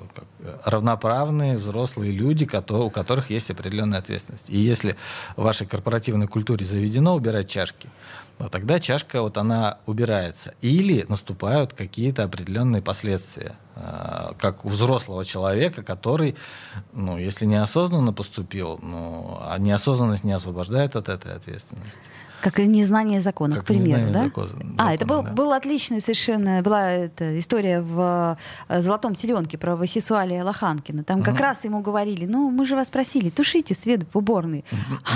равноправные 0.64 1.58
взрослые 1.58 2.14
люди, 2.14 2.48
у 2.70 2.90
которых 2.90 3.32
есть 3.32 3.52
определенная 3.52 4.00
ответственность. 4.00 4.50
И 4.50 4.58
если 4.58 4.96
в 5.36 5.44
вашей 5.44 5.68
корпоративной 5.68 6.28
культуре 6.28 6.66
заведено 6.66 7.16
убирать 7.16 7.50
чашки, 7.50 7.90
но 8.40 8.50
тогда 8.50 8.80
чашка 8.80 9.22
вот 9.22 9.38
она 9.38 9.78
убирается. 9.86 10.54
Или 10.62 11.06
наступают 11.08 11.74
какие-то 11.74 12.24
определенные 12.24 12.82
последствия, 12.82 13.56
э, 13.76 14.32
как 14.40 14.66
у 14.66 14.70
взрослого 14.70 15.24
человека, 15.24 15.84
который, 15.84 16.36
ну, 16.94 17.18
если 17.18 17.46
неосознанно 17.46 18.14
поступил, 18.14 18.80
ну, 18.82 19.38
а 19.42 19.58
неосознанность 19.60 20.24
не 20.24 20.34
освобождает 20.34 20.96
от 20.96 21.10
этой 21.10 21.34
ответственности. 21.34 22.10
Как 22.44 22.60
и 22.60 22.68
незнание 22.68 23.22
закона, 23.22 23.56
как 23.56 23.64
к 23.64 23.68
примеру, 23.68 24.12
да? 24.12 24.26
Закон, 24.26 24.50
а, 24.78 24.94
это 24.94 25.06
был, 25.06 25.24
да. 25.24 25.32
был 25.32 25.54
отличный 25.54 26.02
совершенно, 26.02 26.62
была 26.62 26.92
эта 26.92 27.40
история 27.40 27.80
в 27.80 28.38
э, 28.68 28.82
«Золотом 28.82 29.16
теленке» 29.16 29.58
про 29.58 29.78
Васисуалия 29.78 30.44
Лоханкина. 30.44 31.06
Там 31.06 31.24
как 31.24 31.40
раз 31.40 31.64
ему 31.64 31.80
говорили, 31.80 32.26
ну, 32.26 32.52
мы 32.52 32.66
же 32.66 32.76
вас 32.76 32.90
просили, 32.90 33.30
тушите 33.30 33.74
свет 33.74 34.02
в 34.12 34.18
уборной. 34.18 34.66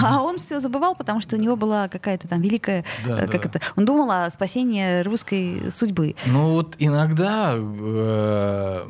А 0.01 0.21
он 0.21 0.37
все 0.37 0.61
забывал, 0.61 0.95
потому 0.95 1.19
что 1.19 1.35
у 1.35 1.39
него 1.39 1.57
была 1.57 1.89
какая-то 1.89 2.29
там 2.29 2.39
великая... 2.39 2.85
Да, 3.07 3.23
э, 3.23 3.27
как 3.27 3.43
да. 3.43 3.49
это, 3.49 3.61
он 3.75 3.85
думал 3.85 4.11
о 4.11 4.29
спасении 4.29 5.01
русской 5.03 5.71
судьбы. 5.71 6.15
Ну 6.25 6.53
вот 6.53 6.75
иногда... 6.79 7.53
Э, 7.55 8.87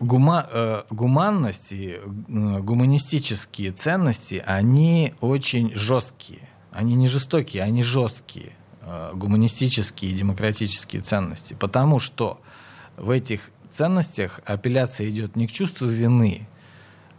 гума, 0.00 0.46
э, 0.50 0.82
гуманность 0.90 1.72
и 1.72 1.98
э, 2.00 2.00
гуманистические 2.28 3.72
ценности, 3.72 4.42
они 4.46 5.14
очень 5.20 5.74
жесткие. 5.74 6.40
Они 6.70 6.94
не 6.94 7.08
жестокие, 7.08 7.62
они 7.62 7.82
жесткие, 7.82 8.52
э, 8.82 9.12
гуманистические 9.14 10.10
и 10.10 10.14
демократические 10.14 11.02
ценности. 11.02 11.54
Потому 11.54 11.98
что 11.98 12.40
в 12.96 13.10
этих 13.10 13.50
ценностях 13.70 14.40
апелляция 14.44 15.08
идет 15.08 15.36
не 15.36 15.46
к 15.46 15.52
чувству 15.52 15.86
вины, 15.86 16.46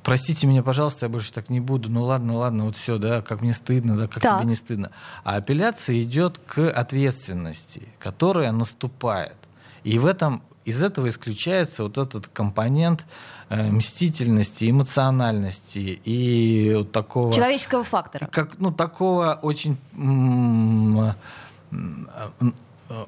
простите 0.07 0.47
меня, 0.47 0.63
пожалуйста, 0.63 1.05
я 1.05 1.09
больше 1.09 1.33
так 1.33 1.49
не 1.49 1.59
буду. 1.59 1.89
Ну 1.89 2.03
ладно, 2.03 2.37
ладно, 2.37 2.63
вот 2.63 2.77
все, 2.77 2.97
да, 2.97 3.21
как 3.21 3.41
мне 3.41 3.51
стыдно, 3.51 3.97
да, 3.97 4.07
как 4.07 4.23
так. 4.23 4.39
тебе 4.39 4.49
не 4.49 4.55
стыдно. 4.55 4.91
А 5.25 5.35
апелляция 5.35 6.01
идет 6.01 6.39
к 6.45 6.69
ответственности, 6.69 7.83
которая 7.99 8.53
наступает. 8.53 9.35
И 9.83 9.99
в 9.99 10.05
этом 10.05 10.41
из 10.63 10.81
этого 10.81 11.09
исключается 11.09 11.83
вот 11.83 11.97
этот 11.97 12.29
компонент 12.29 13.05
э, 13.49 13.69
мстительности, 13.69 14.69
эмоциональности 14.69 15.99
и 16.05 16.73
вот 16.77 16.93
такого... 16.93 17.33
Человеческого 17.33 17.83
фактора. 17.83 18.29
Как, 18.31 18.59
ну, 18.59 18.71
такого 18.71 19.37
очень 19.41 19.77
м- 19.93 21.15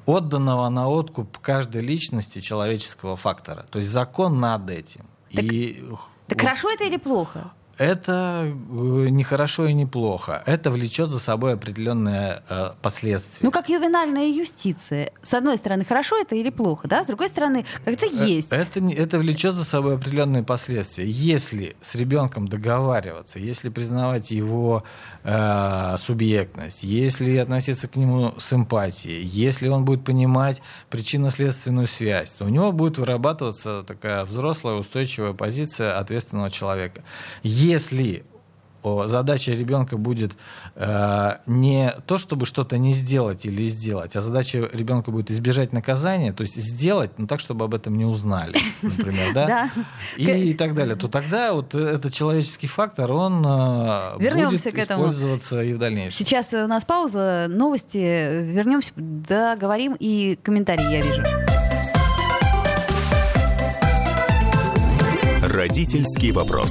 отданного 0.04 0.68
на 0.68 0.88
откуп 0.88 1.38
каждой 1.38 1.80
личности 1.80 2.40
человеческого 2.40 3.16
фактора. 3.16 3.64
То 3.70 3.78
есть 3.78 3.90
закон 3.90 4.38
над 4.38 4.68
этим. 4.68 5.06
Так, 5.32 5.44
и, 5.44 5.82
так 6.30 6.40
хорошо 6.40 6.70
это 6.70 6.84
или 6.84 6.96
плохо? 6.96 7.52
Это 7.80 8.44
э, 8.44 9.08
не 9.08 9.24
хорошо 9.24 9.66
и 9.66 9.72
не 9.72 9.86
плохо. 9.86 10.42
Это 10.44 10.70
влечет 10.70 11.08
за 11.08 11.18
собой 11.18 11.54
определенные 11.54 12.42
э, 12.48 12.72
последствия. 12.82 13.38
Ну, 13.40 13.50
как 13.50 13.70
ювенальная 13.70 14.28
юстиция. 14.28 15.12
С 15.22 15.32
одной 15.32 15.56
стороны, 15.56 15.86
хорошо 15.86 16.20
это 16.20 16.36
или 16.36 16.50
плохо, 16.50 16.88
да? 16.88 17.02
С 17.02 17.06
другой 17.06 17.28
стороны, 17.28 17.64
как 17.82 17.94
это 17.94 18.04
э, 18.04 18.28
есть. 18.28 18.52
Это, 18.52 18.80
это 18.80 19.18
влечет 19.18 19.54
за 19.54 19.64
собой 19.64 19.94
определенные 19.94 20.42
последствия. 20.42 21.08
Если 21.08 21.74
с 21.80 21.94
ребенком 21.94 22.48
договариваться, 22.48 23.38
если 23.38 23.70
признавать 23.70 24.30
его 24.30 24.84
э, 25.24 25.96
субъектность, 25.98 26.82
если 26.82 27.38
относиться 27.38 27.88
к 27.88 27.96
нему 27.96 28.34
с 28.36 28.52
эмпатией, 28.52 29.24
если 29.24 29.68
он 29.68 29.86
будет 29.86 30.04
понимать 30.04 30.60
причинно-следственную 30.90 31.86
связь, 31.86 32.32
то 32.32 32.44
у 32.44 32.48
него 32.48 32.72
будет 32.72 32.98
вырабатываться 32.98 33.84
такая 33.84 34.26
взрослая 34.26 34.74
устойчивая 34.74 35.32
позиция 35.32 35.98
ответственного 35.98 36.50
человека 36.50 37.02
если 37.42 37.69
задача 39.06 39.52
ребенка 39.52 39.96
будет 39.96 40.32
э, 40.74 41.36
не 41.46 41.94
то, 42.06 42.18
чтобы 42.18 42.46
что-то 42.46 42.78
не 42.78 42.92
сделать 42.92 43.44
или 43.44 43.66
сделать, 43.68 44.16
а 44.16 44.20
задача 44.20 44.68
ребенка 44.72 45.10
будет 45.10 45.30
избежать 45.30 45.72
наказания, 45.72 46.32
то 46.32 46.42
есть 46.42 46.56
сделать, 46.56 47.10
но 47.18 47.26
так, 47.26 47.40
чтобы 47.40 47.64
об 47.66 47.74
этом 47.74 47.96
не 47.96 48.04
узнали, 48.04 48.56
например, 48.82 49.34
да? 49.34 49.70
И, 50.16 50.54
так 50.54 50.74
далее. 50.74 50.96
То 50.96 51.08
тогда 51.08 51.52
вот 51.52 51.74
этот 51.74 52.12
человеческий 52.12 52.66
фактор, 52.66 53.12
он 53.12 53.44
э, 53.44 54.16
будет 54.18 54.66
использоваться 54.66 55.62
и 55.62 55.72
в 55.72 55.78
дальнейшем. 55.78 56.18
Сейчас 56.18 56.52
у 56.52 56.66
нас 56.66 56.84
пауза, 56.84 57.46
новости, 57.48 57.98
вернемся, 57.98 58.92
договорим 58.96 59.96
и 59.98 60.38
комментарии 60.42 60.90
я 60.90 61.02
вижу. 61.02 61.22
Родительский 65.42 66.30
вопрос. 66.30 66.70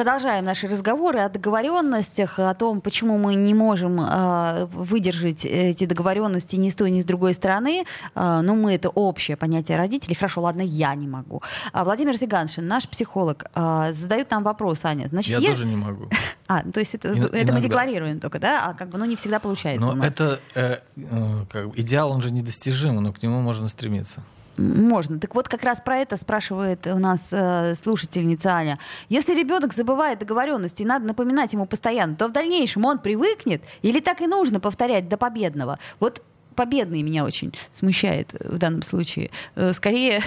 Продолжаем 0.00 0.46
наши 0.46 0.66
разговоры 0.66 1.18
о 1.18 1.28
договоренностях, 1.28 2.38
о 2.38 2.54
том, 2.54 2.80
почему 2.80 3.18
мы 3.18 3.34
не 3.34 3.52
можем 3.52 4.00
э, 4.00 4.64
выдержать 4.72 5.44
эти 5.44 5.84
договоренности 5.84 6.56
ни 6.56 6.70
с 6.70 6.74
той, 6.74 6.90
ни 6.90 7.02
с 7.02 7.04
другой 7.04 7.34
стороны. 7.34 7.84
Э, 8.14 8.40
но 8.40 8.54
мы 8.54 8.72
это 8.72 8.88
общее 8.88 9.36
понятие 9.36 9.76
родителей. 9.76 10.14
Хорошо, 10.14 10.40
ладно, 10.40 10.62
я 10.62 10.94
не 10.94 11.06
могу. 11.06 11.42
А 11.74 11.84
Владимир 11.84 12.14
Зиганшин, 12.14 12.66
наш 12.66 12.88
психолог, 12.88 13.44
э, 13.54 13.92
задает 13.92 14.30
нам 14.30 14.42
вопрос, 14.42 14.86
Аня. 14.86 15.08
Значит, 15.10 15.32
я, 15.32 15.38
я 15.38 15.50
тоже 15.50 15.66
не 15.66 15.76
могу. 15.76 16.08
А, 16.46 16.62
то 16.62 16.80
есть 16.80 16.96
это, 16.96 17.10
это 17.10 17.52
мы 17.52 17.60
декларируем 17.60 18.18
только, 18.18 18.40
да? 18.40 18.66
А 18.66 18.74
как 18.74 18.88
бы, 18.88 18.98
ну, 18.98 19.04
не 19.04 19.14
всегда 19.14 19.38
получается. 19.38 19.92
Но 19.92 20.04
это 20.04 20.40
э, 20.56 20.78
э, 20.96 21.44
как, 21.48 21.78
идеал, 21.78 22.10
он 22.10 22.22
же 22.22 22.32
недостижим, 22.32 22.96
но 22.96 23.12
к 23.12 23.22
нему 23.22 23.40
можно 23.40 23.68
стремиться. 23.68 24.24
Можно. 24.60 25.18
Так 25.18 25.34
вот, 25.34 25.48
как 25.48 25.64
раз 25.64 25.80
про 25.80 25.96
это 25.98 26.16
спрашивает 26.18 26.86
у 26.86 26.98
нас 26.98 27.28
э, 27.30 27.74
слушательница 27.82 28.50
Аня. 28.50 28.78
Если 29.08 29.34
ребенок 29.34 29.72
забывает 29.72 30.18
договоренности 30.18 30.82
и 30.82 30.84
надо 30.84 31.06
напоминать 31.06 31.54
ему 31.54 31.66
постоянно, 31.66 32.14
то 32.14 32.28
в 32.28 32.32
дальнейшем 32.32 32.84
он 32.84 32.98
привыкнет 32.98 33.62
или 33.80 34.00
так 34.00 34.20
и 34.20 34.26
нужно 34.26 34.60
повторять 34.60 35.08
до 35.08 35.16
победного? 35.16 35.78
Вот 35.98 36.22
победный 36.54 37.00
меня 37.02 37.24
очень 37.24 37.54
смущает 37.72 38.34
в 38.38 38.58
данном 38.58 38.82
случае. 38.82 39.30
Э, 39.54 39.72
скорее, 39.72 40.20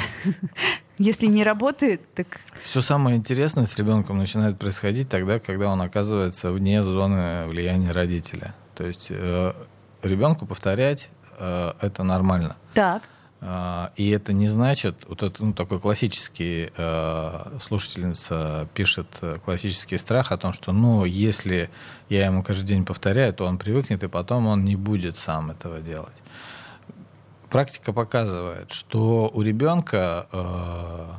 если 0.98 1.28
не 1.28 1.43
работает, 1.43 2.02
так... 2.15 2.39
Все 2.63 2.82
самое 2.82 3.17
интересное 3.17 3.67
с 3.67 3.78
ребенком 3.78 4.17
начинает 4.17 4.58
происходить 4.58 5.10
тогда, 5.10 5.39
когда 5.39 5.69
он 5.69 5.80
оказывается 5.82 6.52
вне 6.52 6.82
зоны 6.82 7.46
влияния 7.48 7.91
родителя. 7.91 8.56
То 8.74 8.84
есть 8.84 9.08
э, 9.12 9.54
ребенку 10.02 10.48
повторять 10.48 11.10
э, 11.38 11.74
это 11.80 12.04
нормально. 12.04 12.56
Так. 12.74 13.04
А, 13.45 13.91
и 13.97 14.10
это 14.10 14.32
не 14.32 14.47
значит, 14.47 14.95
вот 15.06 15.21
это 15.21 15.43
ну, 15.43 15.53
такой 15.53 15.77
классический, 15.82 16.71
э, 16.77 17.58
слушательница 17.60 18.69
пишет 18.73 19.08
э, 19.21 19.38
классический 19.43 19.97
страх 19.97 20.32
о 20.32 20.38
том, 20.38 20.53
что 20.53 20.71
ну, 20.71 21.03
если 21.03 21.69
я 22.08 22.27
ему 22.27 22.41
каждый 22.41 22.67
день 22.67 22.86
повторяю, 22.86 23.34
то 23.34 23.45
он 23.45 23.58
привыкнет, 23.58 24.01
и 24.01 24.08
потом 24.08 24.47
он 24.47 24.63
не 24.63 24.77
будет 24.77 25.17
сам 25.17 25.51
этого 25.51 25.82
делать. 25.82 26.15
Практика 27.49 27.91
показывает, 27.91 28.71
что 28.71 29.29
у 29.34 29.41
ребенка 29.41 30.25
э, 30.32 31.10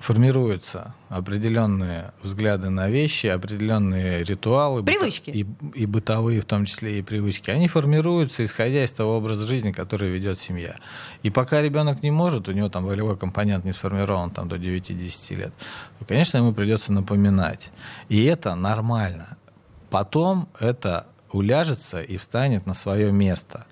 формируются 0.00 0.94
определенные 1.10 2.12
взгляды 2.22 2.70
на 2.70 2.88
вещи, 2.88 3.26
определенные 3.26 4.24
ритуалы, 4.24 4.82
привычки. 4.82 5.30
И, 5.30 5.46
и 5.74 5.84
бытовые, 5.86 6.40
в 6.40 6.46
том 6.46 6.64
числе 6.64 6.98
и 6.98 7.02
привычки. 7.02 7.50
Они 7.50 7.68
формируются, 7.68 8.42
исходя 8.42 8.82
из 8.82 8.92
того 8.92 9.18
образа 9.18 9.44
жизни, 9.44 9.72
который 9.72 10.08
ведет 10.08 10.38
семья. 10.38 10.76
И 11.22 11.28
пока 11.28 11.60
ребенок 11.60 12.02
не 12.02 12.10
может, 12.10 12.48
у 12.48 12.52
него 12.52 12.70
там 12.70 12.86
волевой 12.86 13.18
компонент 13.18 13.66
не 13.66 13.72
сформирован 13.72 14.30
там, 14.30 14.48
до 14.48 14.56
9-10 14.56 15.36
лет, 15.36 15.52
то, 15.98 16.06
конечно, 16.06 16.38
ему 16.38 16.54
придется 16.54 16.92
напоминать. 16.92 17.70
И 18.08 18.24
это 18.24 18.54
нормально. 18.54 19.36
Потом 19.90 20.48
это 20.58 21.06
уляжется 21.30 22.00
и 22.00 22.16
встанет 22.16 22.64
на 22.64 22.72
свое 22.72 23.12
место. 23.12 23.66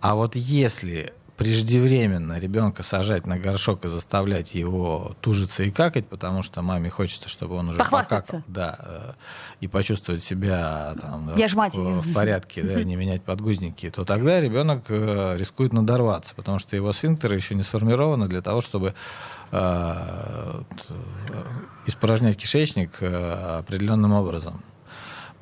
А 0.00 0.14
вот 0.14 0.34
если 0.34 1.12
преждевременно 1.36 2.38
ребенка 2.38 2.82
сажать 2.82 3.26
на 3.26 3.38
горшок 3.38 3.84
и 3.84 3.88
заставлять 3.88 4.54
его 4.54 5.16
тужиться 5.20 5.64
и 5.64 5.70
какать, 5.70 6.06
потому 6.06 6.42
что 6.42 6.62
маме 6.62 6.90
хочется, 6.90 7.28
чтобы 7.28 7.56
он 7.56 7.70
уже 7.70 7.78
покакал, 7.78 8.42
да, 8.46 8.78
э, 8.78 9.12
и 9.60 9.68
почувствовать 9.68 10.22
себя 10.22 10.94
там, 11.00 11.36
Я 11.36 11.48
в, 11.48 12.02
в 12.02 12.14
порядке, 12.14 12.62
да, 12.62 12.82
не 12.84 12.96
менять 12.96 13.22
подгузники, 13.22 13.90
то 13.90 14.04
тогда 14.04 14.40
ребенок 14.40 14.84
э, 14.88 15.36
рискует 15.36 15.72
надорваться, 15.72 16.34
потому 16.34 16.58
что 16.58 16.76
его 16.76 16.92
сфинктеры 16.92 17.34
еще 17.34 17.54
не 17.54 17.64
сформированы 17.64 18.28
для 18.28 18.40
того, 18.40 18.60
чтобы 18.60 18.94
э, 19.50 20.62
испорожнять 21.86 22.36
кишечник 22.36 23.02
определенным 23.02 24.12
образом. 24.12 24.62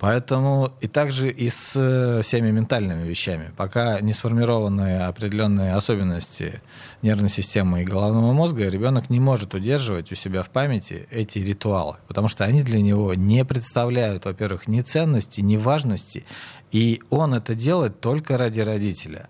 Поэтому 0.02 0.72
и 0.80 0.88
также 0.88 1.30
и 1.30 1.48
с 1.48 1.76
э, 1.76 2.22
всеми 2.22 2.50
ментальными 2.50 3.06
вещами. 3.06 3.52
Пока 3.56 4.00
не 4.00 4.12
сформированы 4.12 5.02
определенные 5.02 5.74
особенности 5.74 6.60
нервной 7.02 7.28
системы 7.28 7.82
и 7.82 7.84
головного 7.84 8.32
мозга, 8.32 8.68
ребенок 8.68 9.10
не 9.10 9.20
может 9.20 9.54
удерживать 9.54 10.10
у 10.10 10.16
себя 10.16 10.42
в 10.42 10.50
памяти 10.50 11.06
эти 11.12 11.38
ритуалы, 11.38 11.98
потому 12.08 12.26
что 12.26 12.44
они 12.44 12.64
для 12.64 12.80
него 12.80 13.14
не 13.14 13.44
представляют, 13.44 14.24
во-первых, 14.24 14.66
ни 14.66 14.80
ценности, 14.80 15.40
ни 15.40 15.56
важности, 15.56 16.24
и 16.72 17.00
он 17.08 17.32
это 17.32 17.54
делает 17.54 18.00
только 18.00 18.36
ради 18.36 18.58
родителя 18.58 19.28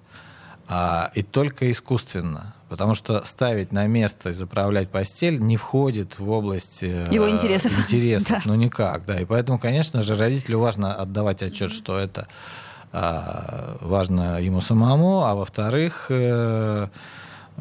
а, 0.68 1.12
и 1.14 1.22
только 1.22 1.70
искусственно. 1.70 2.54
Потому 2.72 2.94
что 2.94 3.22
ставить 3.26 3.70
на 3.70 3.86
место 3.86 4.30
и 4.30 4.32
заправлять 4.32 4.88
постель 4.88 5.38
не 5.38 5.58
входит 5.58 6.18
в 6.18 6.30
область 6.30 6.82
э, 6.82 7.06
его 7.10 7.28
интересов. 7.28 7.78
интересов 7.78 8.30
да. 8.30 8.40
Ну 8.46 8.54
никак, 8.54 9.04
да. 9.04 9.20
И 9.20 9.26
поэтому, 9.26 9.58
конечно 9.58 10.00
же, 10.00 10.14
родителю 10.14 10.60
важно 10.60 10.94
отдавать 10.94 11.42
отчет, 11.42 11.70
что 11.70 11.98
это 11.98 12.28
а, 12.90 13.76
важно 13.82 14.40
ему 14.40 14.62
самому, 14.62 15.22
а 15.22 15.34
во-вторых, 15.34 16.06
э, 16.08 16.88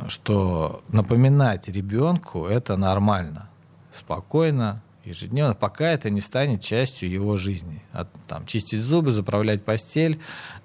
что 0.08 0.82
напоминать 0.88 1.68
ребенку 1.68 2.46
это 2.46 2.78
нормально, 2.78 3.50
спокойно, 3.92 4.82
ежедневно, 5.04 5.56
пока 5.56 5.92
это 5.92 6.10
не 6.10 6.22
станет 6.22 6.62
частью 6.62 7.10
его 7.10 7.38
жизни. 7.38 7.82
От, 7.92 8.10
там, 8.28 8.46
чистить 8.46 8.82
зубы, 8.82 9.12
заправлять 9.12 9.64
постель 9.64 10.20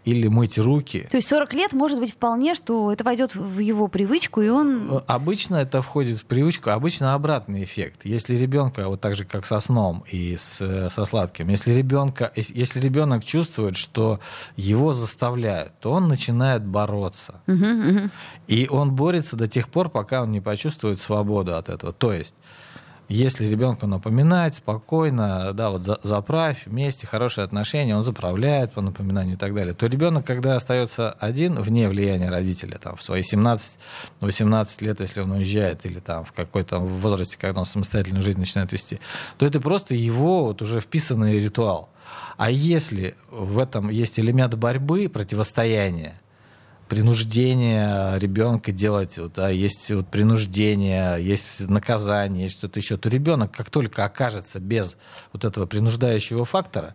или 0.04 0.28
мыть 0.28 0.58
руки. 0.58 1.08
То 1.10 1.16
есть 1.16 1.28
40 1.28 1.52
лет 1.54 1.72
может 1.72 1.98
быть 1.98 2.12
вполне, 2.12 2.54
что 2.54 2.92
это 2.92 3.02
войдет 3.04 3.34
в 3.34 3.58
его 3.58 3.88
привычку, 3.88 4.40
и 4.40 4.48
он... 4.48 4.90
Э, 4.90 5.00
обычно 5.06 5.56
это 5.56 5.82
входит 5.82 6.18
в 6.18 6.26
привычку, 6.26 6.70
обычно 6.70 7.14
обратный 7.14 7.64
эффект. 7.64 8.02
Если 8.04 8.36
ребенка, 8.36 8.88
вот 8.88 9.00
так 9.00 9.14
же, 9.14 9.24
как 9.24 9.46
со 9.46 9.58
сном 9.60 10.04
и 10.10 10.36
с, 10.36 10.60
э, 10.60 10.90
со 10.90 11.04
сладким, 11.06 11.48
если, 11.48 11.72
ребенка, 11.72 12.32
если 12.36 12.80
ребенок 12.80 13.24
чувствует, 13.24 13.76
что 13.76 14.20
его 14.56 14.92
заставляют, 14.92 15.72
то 15.80 15.92
он 15.92 16.08
начинает 16.08 16.64
бороться. 16.64 17.40
Угу, 17.46 17.54
угу. 17.54 18.10
И 18.46 18.68
он 18.70 18.92
борется 18.92 19.36
до 19.36 19.48
тех 19.48 19.68
пор, 19.68 19.88
пока 19.88 20.22
он 20.22 20.30
не 20.30 20.40
почувствует 20.40 21.00
свободу 21.00 21.56
от 21.56 21.68
этого. 21.68 21.92
То 21.92 22.12
есть 22.12 22.34
если 23.08 23.46
ребенку 23.46 23.86
напоминать 23.86 24.56
спокойно, 24.56 25.52
да, 25.52 25.70
вот 25.70 25.82
за, 25.82 26.00
заправь 26.02 26.66
вместе, 26.66 27.06
хорошие 27.06 27.44
отношения, 27.44 27.96
он 27.96 28.02
заправляет 28.02 28.72
по 28.72 28.80
напоминанию 28.80 29.34
и 29.34 29.38
так 29.38 29.54
далее, 29.54 29.74
то 29.74 29.86
ребенок, 29.86 30.26
когда 30.26 30.56
остается 30.56 31.12
один, 31.12 31.60
вне 31.60 31.88
влияния 31.88 32.30
родителя, 32.30 32.78
там, 32.78 32.96
в 32.96 33.02
свои 33.02 33.22
17-18 33.22 34.84
лет, 34.84 35.00
если 35.00 35.20
он 35.20 35.30
уезжает, 35.30 35.86
или 35.86 36.00
там 36.00 36.24
в 36.24 36.32
какой-то 36.32 36.78
возрасте, 36.78 37.38
когда 37.38 37.60
он 37.60 37.66
самостоятельную 37.66 38.22
жизнь 38.22 38.38
начинает 38.38 38.72
вести, 38.72 39.00
то 39.38 39.46
это 39.46 39.60
просто 39.60 39.94
его 39.94 40.44
вот 40.44 40.62
уже 40.62 40.80
вписанный 40.80 41.38
ритуал. 41.38 41.90
А 42.36 42.50
если 42.50 43.14
в 43.30 43.58
этом 43.58 43.88
есть 43.88 44.18
элемент 44.18 44.54
борьбы, 44.54 45.08
противостояния, 45.08 46.20
принуждение 46.88 48.18
ребенка 48.18 48.72
делать, 48.72 49.18
вот, 49.18 49.34
да, 49.34 49.48
есть 49.48 49.90
вот 49.90 50.08
принуждение, 50.08 51.18
есть 51.20 51.46
наказание, 51.60 52.44
есть 52.44 52.58
что-то 52.58 52.78
еще, 52.78 52.96
то 52.96 53.08
ребенок, 53.08 53.52
как 53.52 53.70
только 53.70 54.04
окажется 54.04 54.60
без 54.60 54.96
вот 55.32 55.44
этого 55.44 55.66
принуждающего 55.66 56.44
фактора, 56.44 56.94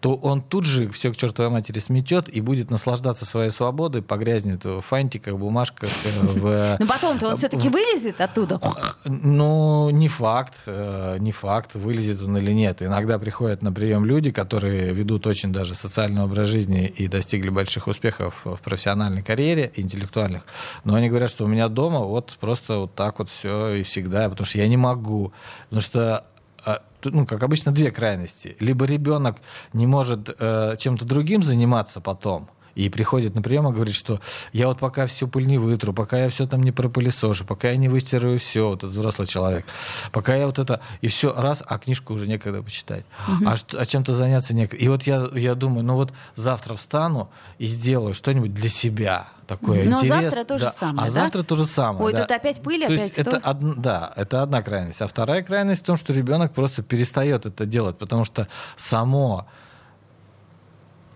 то 0.00 0.14
он 0.14 0.40
тут 0.40 0.64
же 0.64 0.88
все 0.90 1.12
к 1.12 1.16
чертовой 1.16 1.50
матери 1.50 1.78
сметет 1.78 2.28
и 2.28 2.40
будет 2.40 2.70
наслаждаться 2.70 3.26
своей 3.26 3.50
свободой, 3.50 4.02
погрязнет 4.02 4.64
в 4.64 4.80
фантиках, 4.80 5.36
бумажках. 5.36 5.90
Э, 6.04 6.26
в... 6.26 6.76
Но 6.80 6.86
потом-то 6.86 7.28
он 7.28 7.36
все-таки 7.36 7.68
вылезет 7.68 8.20
оттуда? 8.20 8.60
Ну, 9.04 9.90
не 9.90 10.08
факт, 10.08 10.54
э, 10.66 11.18
не 11.20 11.32
факт, 11.32 11.74
вылезет 11.74 12.22
он 12.22 12.36
или 12.38 12.52
нет. 12.52 12.82
Иногда 12.82 13.18
приходят 13.18 13.62
на 13.62 13.72
прием 13.72 14.04
люди, 14.04 14.30
которые 14.30 14.94
ведут 14.94 15.26
очень 15.26 15.52
даже 15.52 15.74
социальный 15.74 16.22
образ 16.22 16.48
жизни 16.48 16.86
и 16.86 17.06
достигли 17.06 17.50
больших 17.50 17.86
успехов 17.86 18.40
в 18.44 18.56
профессиональной 18.56 19.22
карьере, 19.30 19.70
интеллектуальных. 19.76 20.42
Но 20.82 20.94
они 20.96 21.08
говорят, 21.08 21.30
что 21.30 21.44
у 21.44 21.46
меня 21.46 21.68
дома 21.68 22.00
вот 22.00 22.36
просто 22.40 22.78
вот 22.78 22.94
так 22.96 23.20
вот 23.20 23.28
все 23.28 23.74
и 23.74 23.82
всегда, 23.84 24.28
потому 24.28 24.44
что 24.44 24.58
я 24.58 24.66
не 24.66 24.76
могу. 24.76 25.32
Потому 25.68 25.82
что 25.82 26.24
а, 26.64 26.82
ну, 27.04 27.26
как 27.26 27.42
обычно, 27.44 27.70
две 27.72 27.92
крайности. 27.92 28.56
Либо 28.58 28.86
ребенок 28.86 29.36
не 29.72 29.86
может 29.86 30.34
э, 30.36 30.76
чем-то 30.78 31.04
другим 31.04 31.44
заниматься 31.44 32.00
потом, 32.00 32.50
и 32.80 32.88
приходит 32.88 33.34
на 33.34 33.42
прием 33.42 33.68
и 33.68 33.72
говорит, 33.72 33.94
что 33.94 34.20
я 34.52 34.68
вот 34.68 34.78
пока 34.78 35.06
всю 35.06 35.28
пыль 35.28 35.46
не 35.46 35.58
вытру, 35.58 35.92
пока 35.92 36.18
я 36.24 36.28
все 36.30 36.46
там 36.46 36.62
не 36.62 36.72
пропылесошу, 36.72 37.44
пока 37.44 37.70
я 37.70 37.76
не 37.76 37.88
выстираю 37.88 38.38
все, 38.38 38.68
вот 38.68 38.78
этот 38.78 38.92
взрослый 38.92 39.26
человек, 39.26 39.66
пока 40.12 40.34
я 40.34 40.46
вот 40.46 40.58
это, 40.58 40.80
и 41.02 41.08
все, 41.08 41.34
раз, 41.34 41.62
а 41.66 41.78
книжку 41.78 42.14
уже 42.14 42.26
некогда 42.26 42.62
почитать, 42.62 43.04
угу. 43.28 43.46
а, 43.46 43.56
а 43.76 43.84
чем-то 43.84 44.14
заняться 44.14 44.54
некогда. 44.54 44.82
И 44.82 44.88
вот 44.88 45.02
я, 45.02 45.28
я 45.34 45.54
думаю, 45.54 45.84
ну 45.84 45.94
вот 45.94 46.12
завтра 46.34 46.74
встану 46.74 47.30
и 47.58 47.66
сделаю 47.66 48.14
что-нибудь 48.14 48.54
для 48.54 48.70
себя, 48.70 49.28
такое 49.46 49.84
Но 49.84 49.98
интерес. 49.98 50.24
завтра 50.24 50.44
то 50.44 50.58
же 50.58 50.64
да. 50.64 50.72
самое, 50.72 51.00
А 51.00 51.04
да? 51.06 51.10
завтра 51.10 51.42
то 51.42 51.56
же 51.56 51.66
самое. 51.66 52.04
Ой, 52.06 52.12
да. 52.12 52.22
тут 52.22 52.30
опять 52.30 52.62
пыль, 52.62 52.86
то 52.86 52.94
опять 52.94 53.18
это 53.18 53.36
од... 53.38 53.80
Да, 53.80 54.12
это 54.16 54.42
одна 54.42 54.62
крайность. 54.62 55.02
А 55.02 55.08
вторая 55.08 55.42
крайность 55.42 55.82
в 55.82 55.84
том, 55.84 55.96
что 55.96 56.12
ребенок 56.12 56.54
просто 56.54 56.82
перестает 56.82 57.44
это 57.46 57.66
делать, 57.66 57.98
потому 57.98 58.24
что 58.24 58.48
само 58.76 59.46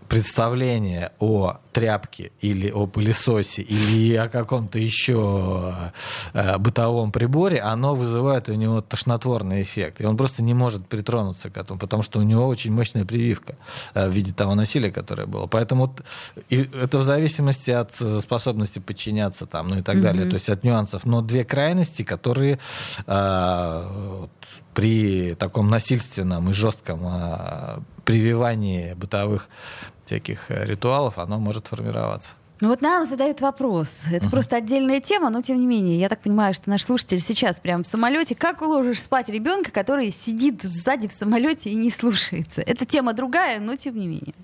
представление 0.09 1.13
о 1.19 1.59
тряпке 1.75 2.31
или 2.41 2.71
о 2.71 2.87
пылесосе 2.87 3.63
или 3.63 4.15
о 4.15 4.29
каком-то 4.29 4.79
еще 4.79 5.75
э, 6.33 6.57
бытовом 6.59 7.11
приборе, 7.11 7.61
оно 7.61 7.95
вызывает 7.95 8.49
у 8.49 8.55
него 8.55 8.81
тошнотворный 8.81 9.63
эффект. 9.63 10.01
И 10.01 10.07
он 10.07 10.17
просто 10.17 10.43
не 10.43 10.55
может 10.55 10.87
притронуться 10.87 11.51
к 11.51 11.57
этому, 11.57 11.79
потому 11.79 12.03
что 12.03 12.21
у 12.21 12.23
него 12.23 12.47
очень 12.47 12.73
мощная 12.73 13.05
прививка 13.05 13.57
э, 13.95 14.09
в 14.09 14.13
виде 14.13 14.33
того 14.33 14.55
насилия, 14.55 14.93
которое 14.93 15.27
было. 15.27 15.47
Поэтому 15.47 15.95
и 16.49 16.71
это 16.81 16.99
в 16.99 17.03
зависимости 17.03 17.73
от 17.73 17.95
способности 18.21 18.79
подчиняться 18.79 19.45
там, 19.47 19.69
ну 19.69 19.79
и 19.81 19.83
так 19.83 19.97
mm-hmm. 19.97 20.03
далее, 20.03 20.27
то 20.27 20.35
есть 20.35 20.49
от 20.49 20.65
нюансов. 20.65 21.05
Но 21.05 21.23
две 21.23 21.45
крайности, 21.45 22.05
которые 22.05 22.61
э, 23.07 24.27
при 24.75 25.35
таком 25.35 25.71
насильственном 25.71 26.51
и 26.51 26.53
жестком 26.53 27.01
э, 27.05 27.81
прививании 28.05 28.95
бытовых 28.95 29.49
всяких 30.05 30.51
э, 30.51 30.65
ритуалов, 30.65 31.19
оно 31.19 31.39
может 31.39 31.69
формироваться. 31.69 32.37
Ну 32.61 32.69
вот 32.69 32.83
нам 32.83 33.07
задают 33.07 33.41
вопрос. 33.41 33.99
Это 34.11 34.27
uh-huh. 34.27 34.31
просто 34.31 34.57
отдельная 34.57 35.01
тема, 35.01 35.29
но 35.29 35.43
тем 35.43 35.61
не 35.61 35.67
менее, 35.67 35.99
я 35.99 36.09
так 36.09 36.21
понимаю, 36.21 36.55
что 36.55 36.71
наш 36.71 36.85
слушатель 36.85 37.21
сейчас 37.21 37.61
прямо 37.61 37.83
в 37.83 37.87
самолете. 37.87 38.35
Как 38.35 38.63
уложишь 38.63 39.03
спать 39.03 39.29
ребенка, 39.29 39.71
который 39.71 40.11
сидит 40.13 40.63
сзади 40.63 41.09
в 41.09 41.13
самолете 41.13 41.71
и 41.71 41.75
не 41.75 41.91
слушается? 41.91 42.63
Это 42.63 42.87
тема 42.87 43.13
другая, 43.13 43.61
но 43.61 43.77
тем 43.77 43.99
не 43.99 44.07
менее. 44.07 44.35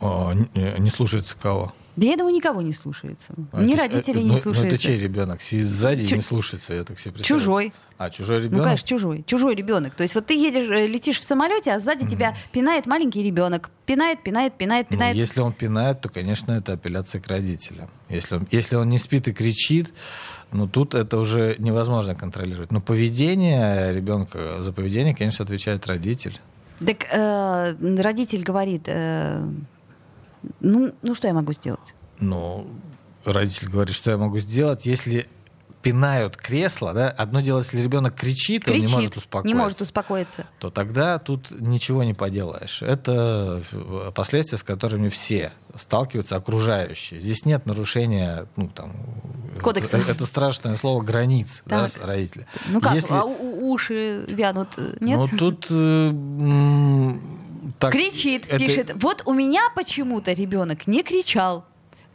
О, 0.00 0.32
не, 0.32 0.74
не 0.78 0.90
слушается 0.90 1.36
кого? 1.40 1.72
Я 1.96 2.16
думаю, 2.16 2.34
никого 2.34 2.60
не 2.60 2.72
слушается. 2.72 3.32
А 3.52 3.62
Ни 3.62 3.72
это- 3.74 3.84
родителей 3.84 4.20
э, 4.20 4.24
не 4.24 4.30
ну, 4.32 4.36
слушается. 4.36 4.62
Ну, 4.62 4.68
это 4.74 4.78
чей 4.78 4.98
ребенок? 4.98 5.40
Сидит 5.40 5.66
сзади 5.68 6.02
и 6.02 6.06
Чу- 6.06 6.16
не 6.16 6.22
слушается, 6.22 6.74
я 6.74 6.84
так 6.84 6.98
себе 6.98 7.12
представляю. 7.12 7.40
Чужой. 7.40 7.72
А, 7.98 8.10
чужой 8.10 8.38
Ну, 8.40 8.44
ребенок? 8.44 8.64
конечно, 8.64 8.86
чужой. 8.88 9.24
Чужой 9.26 9.54
ребенок. 9.54 9.94
То 9.94 10.02
есть 10.02 10.14
вот 10.14 10.26
ты 10.26 10.34
едешь, 10.34 10.68
э, 10.68 10.86
летишь 10.86 11.18
в 11.18 11.24
самолете, 11.24 11.72
а 11.72 11.78
сзади 11.80 12.06
тебя 12.06 12.36
пинает 12.52 12.84
маленький 12.86 13.22
ребенок. 13.22 13.70
Пинает, 13.86 14.22
пинает, 14.22 14.52
пинает, 14.58 14.90
Ну, 14.90 14.96
пинает. 14.98 15.16
если 15.16 15.40
он 15.40 15.54
пинает, 15.54 16.02
то, 16.02 16.10
конечно, 16.10 16.52
это 16.52 16.74
апелляция 16.74 17.20
к 17.22 17.26
родителям. 17.28 17.88
Если 18.10 18.34
он, 18.34 18.46
если 18.50 18.76
он 18.76 18.90
не 18.90 18.98
спит 18.98 19.28
и 19.28 19.32
кричит, 19.32 19.88
ну 20.52 20.68
тут 20.68 20.94
это 20.94 21.16
уже 21.18 21.56
невозможно 21.58 22.14
контролировать. 22.14 22.70
Но 22.72 22.82
поведение 22.82 23.92
ребенка, 23.94 24.60
за 24.60 24.72
поведение, 24.74 25.14
конечно, 25.14 25.44
отвечает 25.46 25.86
родитель. 25.86 26.38
Так 26.86 27.06
э, 27.10 27.74
родитель 28.02 28.42
говорит, 28.42 28.82
э, 28.86 29.42
ну, 30.60 30.92
ну 31.02 31.14
что 31.14 31.28
я 31.28 31.34
могу 31.34 31.52
сделать? 31.52 31.94
Ну, 32.20 32.66
родитель 33.24 33.68
говорит, 33.68 33.94
что 33.94 34.10
я 34.10 34.16
могу 34.18 34.38
сделать, 34.38 34.86
если 34.86 35.28
пинают 35.82 36.36
кресло, 36.36 36.92
да, 36.94 37.10
одно 37.10 37.40
дело, 37.42 37.58
если 37.58 37.80
ребенок 37.80 38.16
кричит, 38.16 38.66
он 38.66 38.72
Кричит, 38.74 38.88
не 38.88 38.94
может 38.94 39.16
успокоиться, 39.16 39.46
не 39.46 39.54
может 39.54 39.80
успокоиться. 39.82 40.46
то 40.58 40.70
тогда 40.70 41.18
тут 41.20 41.52
ничего 41.52 42.02
не 42.02 42.12
поделаешь. 42.12 42.82
Это 42.82 43.62
э, 43.70 44.10
последствия, 44.12 44.58
с 44.58 44.64
которыми 44.64 45.08
все 45.10 45.52
сталкиваются, 45.76 46.34
окружающие. 46.34 47.20
Здесь 47.20 47.44
нет 47.44 47.66
нарушения, 47.66 48.46
ну, 48.56 48.68
там, 48.68 48.96
Кодекса. 49.62 49.98
э, 49.98 50.02
Это 50.08 50.26
страшное 50.26 50.74
слово 50.76 51.02
границ, 51.02 51.62
да, 51.66 51.82
Так. 51.82 51.90
с- 51.92 51.98
родителя. 51.98 52.46
Ну 52.68 52.80
как, 52.80 52.94
Если- 52.94 53.14
а 53.14 53.22
уши 53.24 54.24
вянут, 54.26 54.70
э, 54.78 54.96
нет? 55.00 55.18
Ну, 55.18 55.28
тут... 55.38 55.66
э, 57.68 57.72
так, 57.78 57.92
Кричит, 57.92 58.46
это- 58.48 58.58
пишет. 58.58 58.92
Вот 59.02 59.22
у 59.26 59.32
меня 59.32 59.68
почему-то 59.74 60.32
ребенок 60.32 60.86
не 60.86 61.02
кричал. 61.02 61.64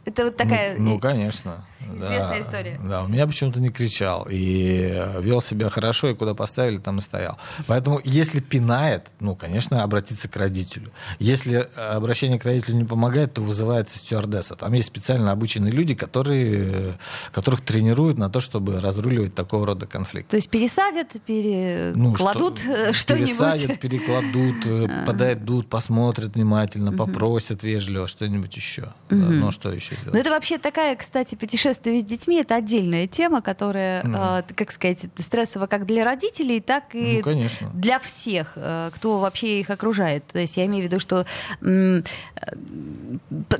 Это 0.04 0.24
вот 0.24 0.36
такая... 0.36 0.76
Ну, 0.78 0.94
ну, 0.94 0.98
конечно. 0.98 1.64
Известная 1.96 2.28
да. 2.34 2.40
история. 2.40 2.80
Да, 2.82 3.02
у 3.04 3.08
меня 3.08 3.26
почему-то 3.26 3.60
не 3.60 3.70
кричал. 3.70 4.26
И 4.30 4.92
э, 4.94 5.20
вел 5.22 5.42
себя 5.42 5.70
хорошо, 5.70 6.08
и 6.08 6.14
куда 6.14 6.34
поставили, 6.34 6.78
там 6.78 6.98
и 6.98 7.00
стоял. 7.00 7.38
Поэтому, 7.66 8.00
если 8.04 8.40
пинает, 8.40 9.06
ну, 9.20 9.34
конечно, 9.36 9.82
обратиться 9.82 10.28
к 10.28 10.36
родителю. 10.36 10.90
Если 11.18 11.68
э, 11.74 11.80
обращение 11.80 12.38
к 12.38 12.44
родителю 12.44 12.76
не 12.76 12.84
помогает, 12.84 13.34
то 13.34 13.42
вызывается 13.42 13.98
стюардесса. 13.98 14.56
Там 14.56 14.72
есть 14.72 14.88
специально 14.88 15.32
обученные 15.32 15.72
люди, 15.72 15.94
которые, 15.94 16.64
э, 16.64 16.92
которых 17.32 17.60
тренируют 17.62 18.18
на 18.18 18.28
то, 18.30 18.40
чтобы 18.40 18.80
разруливать 18.80 19.34
такого 19.34 19.66
рода 19.66 19.86
конфликты. 19.86 20.30
То 20.30 20.36
есть 20.36 20.50
пересадят, 20.50 21.08
Ну, 21.14 21.20
перекладут 21.22 22.58
что- 22.58 22.72
э, 22.72 22.92
что-нибудь. 22.92 23.28
Пересадят, 23.28 23.80
перекладут, 23.80 24.56
э, 24.66 25.04
подойдут, 25.06 25.68
посмотрят 25.68 26.34
внимательно, 26.34 26.92
попросят 26.92 27.62
вежливо 27.62 28.06
что-нибудь 28.06 28.54
еще. 28.56 28.92
Да, 29.10 29.16
ну, 29.16 29.50
что 29.50 29.72
еще 29.72 29.94
Ну, 29.94 30.00
сделать? 30.02 30.20
это 30.20 30.30
вообще 30.30 30.58
такая, 30.58 30.96
кстати, 30.96 31.34
путешествие 31.34 31.81
с 31.90 32.04
детьми 32.04 32.40
это 32.40 32.54
отдельная 32.56 33.06
тема, 33.06 33.42
которая, 33.42 34.02
Ну. 34.04 34.18
э, 34.18 34.42
как 34.54 34.70
сказать, 34.72 35.04
это 35.04 35.22
стрессово 35.22 35.66
как 35.66 35.86
для 35.86 36.04
родителей, 36.04 36.60
так 36.60 36.94
и 36.94 37.18
Ну, 37.18 37.22
конечно. 37.22 37.70
для 37.74 37.98
всех, 37.98 38.52
э, 38.56 38.90
кто 38.94 39.18
вообще 39.18 39.60
их 39.60 39.70
окружает. 39.70 40.24
То 40.26 40.38
есть 40.38 40.56
я 40.56 40.66
имею 40.66 40.84
в 40.84 40.86
виду, 40.86 41.00
что 41.00 41.24
э, 41.60 42.02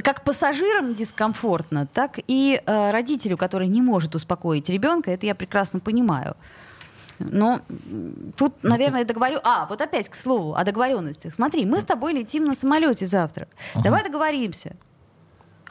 как 0.03 0.25
пассажирам 0.25 0.95
дискомфортно, 0.95 1.87
так 1.93 2.19
и 2.27 2.61
э, 2.65 2.91
родителю, 2.91 3.37
который 3.37 3.69
не 3.69 3.83
может 3.83 4.15
успокоить 4.15 4.69
ребенка, 4.69 5.11
это 5.11 5.27
я 5.27 5.35
прекрасно 5.35 5.81
понимаю. 5.81 6.37
Но 7.19 7.61
тут, 8.37 8.55
Ну, 8.63 8.71
наверное, 8.71 9.05
договорю. 9.05 9.39
А, 9.45 9.67
вот 9.67 9.81
опять 9.81 10.09
к 10.09 10.15
слову 10.17 10.55
о 10.55 10.65
договоренностях. 10.65 11.35
Смотри, 11.35 11.65
мы 11.67 11.81
с 11.81 11.85
тобой 11.85 12.15
летим 12.15 12.45
на 12.47 12.55
самолете 12.55 13.07
завтра. 13.07 13.47
Давай 13.85 14.03
договоримся. 14.03 14.75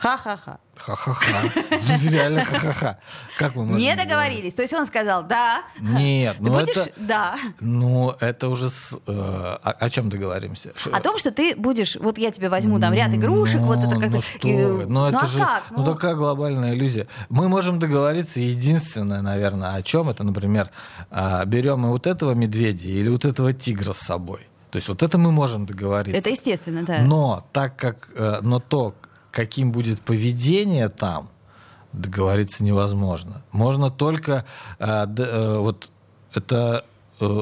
Ха-ха-ха. 0.02 0.58
Ха-ха-ха. 0.76 1.42
Реально 2.10 2.44
ха-ха-ха. 2.44 2.98
Как 3.38 3.54
мы 3.56 3.66
можем 3.66 3.80
Не 3.80 3.96
договорились. 3.96 4.56
То 4.56 4.64
есть 4.64 4.74
он 4.74 4.88
сказал, 4.88 5.22
да. 5.22 5.62
Нет, 5.80 6.38
ну 6.40 6.54
будешь, 6.54 6.76
это... 6.76 6.92
да. 6.98 7.36
Ну, 7.60 8.16
это 8.20 8.50
уже 8.50 8.70
с, 8.70 9.00
э, 9.06 9.12
о, 9.12 9.60
о 9.70 9.90
чем 9.92 10.10
договоримся? 10.10 10.74
О 10.92 11.00
том, 11.02 11.20
что 11.20 11.30
ты 11.30 11.56
будешь, 11.56 11.98
вот 11.98 12.18
я 12.18 12.32
тебе 12.32 12.50
возьму 12.50 12.80
там 12.80 12.96
ряд 12.96 13.14
игрушек, 13.14 13.62
вот 13.62 13.78
это 13.78 13.94
Ну, 13.94 14.00
как-то. 14.00 14.16
Ну 14.16 14.22
что 14.22 14.48
э, 14.48 14.72
вы, 14.74 14.86
ну 14.88 15.06
это 15.06 15.20
а 15.20 15.26
же, 15.28 15.38
как? 15.38 15.64
ну 15.70 15.86
такая 15.86 16.16
глобальная 16.16 16.74
иллюзия. 16.74 17.06
Мы 17.30 17.48
можем 17.48 17.78
договориться, 17.78 18.40
единственное, 18.40 19.22
наверное, 19.22 19.76
о 19.76 19.84
чем 19.84 20.10
это, 20.10 20.24
например, 20.24 20.72
а, 21.12 21.46
берем 21.46 21.82
мы 21.82 21.90
вот 21.90 22.08
этого 22.08 22.32
медведя 22.32 22.88
или 22.88 23.10
вот 23.10 23.24
этого 23.24 23.54
тигра 23.54 23.94
с 23.94 24.00
собой. 24.00 24.48
То 24.72 24.78
есть 24.78 24.88
вот 24.88 25.04
это 25.04 25.20
мы 25.20 25.32
можем 25.32 25.68
договориться. 25.68 26.18
это 26.18 26.32
естественно, 26.32 26.84
да. 26.84 27.02
Но 27.04 27.46
так 27.52 27.76
как, 27.76 28.10
э, 28.16 28.40
но 28.42 28.60
то, 28.60 28.96
каким 29.32 29.72
будет 29.72 30.02
поведение 30.02 30.90
там, 30.90 31.30
договориться 31.94 32.64
невозможно. 32.64 33.42
Можно 33.52 33.90
только 33.90 34.46
э, 34.80 35.08
э, 35.18 35.58
вот 35.58 35.90
это 36.34 36.86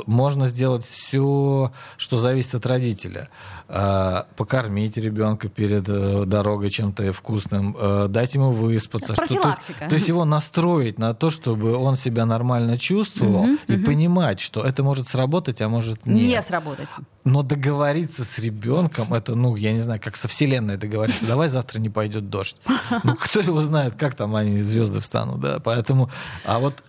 можно 0.06 0.46
сделать 0.48 0.86
все, 0.86 1.72
что 1.98 2.18
зависит 2.18 2.56
от 2.56 2.66
родителя. 2.66 3.30
Э, 3.68 4.24
покормить 4.36 4.98
ребенка 4.98 5.48
перед 5.48 5.88
э, 5.88 6.24
дорогой 6.26 6.70
чем-то 6.70 7.12
вкусным, 7.14 7.76
э, 7.80 8.08
дать 8.10 8.34
ему 8.34 8.52
выспаться. 8.52 9.14
что- 9.16 9.28
то 9.28 9.58
то 9.90 9.96
есть 9.96 10.08
его 10.08 10.26
настроить 10.26 10.98
на 10.98 11.14
то, 11.14 11.30
чтобы 11.30 11.76
он 11.76 11.96
себя 11.96 12.26
нормально 12.26 12.78
чувствовал 12.78 13.46
и 13.68 13.78
понимать, 13.78 14.40
что 14.40 14.64
это 14.64 14.82
может 14.84 15.08
сработать, 15.08 15.62
а 15.62 15.70
может 15.70 16.06
нет. 16.06 16.30
Не 16.30 16.42
сработать. 16.42 16.90
Но 17.26 17.44
договориться 17.44 18.24
с 18.24 18.40
ребенком, 18.40 19.14
это, 19.14 19.36
ну, 19.36 19.56
я 19.56 19.72
не 19.72 19.80
знаю, 19.80 20.00
как 20.04 20.16
со 20.16 20.28
Вселенной 20.28 20.78
договориться. 20.78 21.26
Давай 21.28 21.48
завтра 21.50 21.80
не 21.80 21.90
пойдет 21.90 22.30
дождь. 22.30 22.56
Ну, 23.04 23.16
кто 23.16 23.40
его 23.42 23.62
знает, 23.62 23.94
как 23.96 24.16
там 24.16 24.36
они 24.36 24.62
звезды 24.62 25.00
встанут, 25.00 25.40
да? 25.42 25.60
Поэтому, 25.60 26.10
а 26.44 26.58
вот 26.60 26.82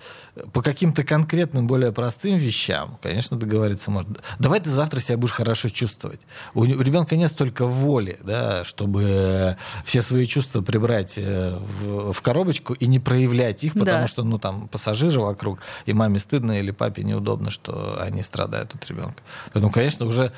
по 0.52 0.62
каким-то 0.62 1.02
конкретным, 1.04 1.66
более 1.66 1.92
простым 1.92 2.36
вещам, 2.36 2.98
конечно, 3.02 3.36
договориться 3.38 3.90
можно. 3.90 4.16
Давай 4.38 4.60
ты 4.60 4.70
завтра 4.70 5.00
себя 5.00 5.16
будешь 5.16 5.32
хорошо 5.32 5.68
чувствовать. 5.68 6.20
У, 6.54 6.60
у 6.60 6.64
ребенка 6.64 7.16
нет 7.16 7.30
столько 7.30 7.66
воли, 7.66 8.18
да, 8.22 8.64
чтобы 8.64 9.56
все 9.84 10.02
свои 10.02 10.26
чувства 10.26 10.62
прибрать 10.62 11.14
э, 11.16 11.58
в, 11.58 12.12
в 12.12 12.22
коробочку 12.22 12.74
и 12.74 12.86
не 12.86 12.98
проявлять 13.00 13.64
их, 13.64 13.72
потому 13.74 13.84
Да. 14.02 14.06
что, 14.06 14.22
ну, 14.22 14.38
там, 14.38 14.68
пассажиры 14.68 15.20
вокруг, 15.20 15.58
и 15.86 15.92
маме 15.92 16.18
стыдно, 16.18 16.58
или 16.60 16.70
папе 16.70 17.02
неудобно, 17.02 17.50
что 17.50 18.00
они 18.00 18.22
страдают 18.22 18.74
от 18.74 18.86
ребенка. 18.88 19.22
Поэтому, 19.52 19.72
конечно, 19.72 20.06
уже 20.06 20.32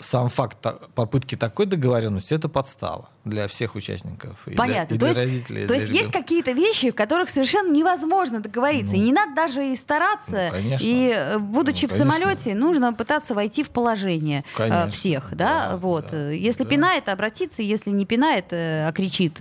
сам 0.00 0.28
факт 0.28 0.58
попытки 0.94 1.36
такой 1.36 1.66
договоренности 1.66 2.32
это 2.34 2.48
подстава 2.48 3.08
для 3.24 3.46
всех 3.48 3.74
участников. 3.74 4.48
И 4.48 4.54
Понятно. 4.54 4.96
Для, 4.96 5.08
и 5.08 5.10
то 5.10 5.14
для 5.14 5.22
есть, 5.22 5.32
родителей, 5.32 5.66
то 5.66 5.74
есть 5.74 5.88
есть 5.90 6.10
какие-то 6.10 6.52
вещи, 6.52 6.90
в 6.90 6.94
которых 6.94 7.28
совершенно 7.28 7.70
невозможно 7.72 8.40
договориться. 8.40 8.96
и 8.96 8.98
не 8.98 9.12
надо 9.12 9.34
даже 9.34 9.68
и 9.68 9.76
стараться. 9.76 10.46
Ну, 10.50 10.56
конечно. 10.56 10.86
И 10.86 11.12
э, 11.14 11.38
будучи 11.38 11.84
Ну, 11.84 11.88
в 11.88 11.98
конечно. 11.98 12.12
самолете, 12.18 12.54
нужно 12.54 12.92
пытаться 12.94 13.34
войти 13.34 13.62
в 13.62 13.68
положение 13.70 14.40
э, 14.40 14.56
Конечно. 14.56 14.90
всех. 14.90 15.28
Да? 15.32 15.70
Да, 15.70 15.76
вот. 15.76 16.08
да, 16.10 16.30
Если 16.30 16.64
да. 16.64 16.70
пинает, 16.70 17.08
обратиться. 17.08 17.62
Если 17.62 17.90
не 17.90 18.06
пинает, 18.06 18.46
э, 18.52 18.86
а 18.88 18.92
кричит. 18.92 19.38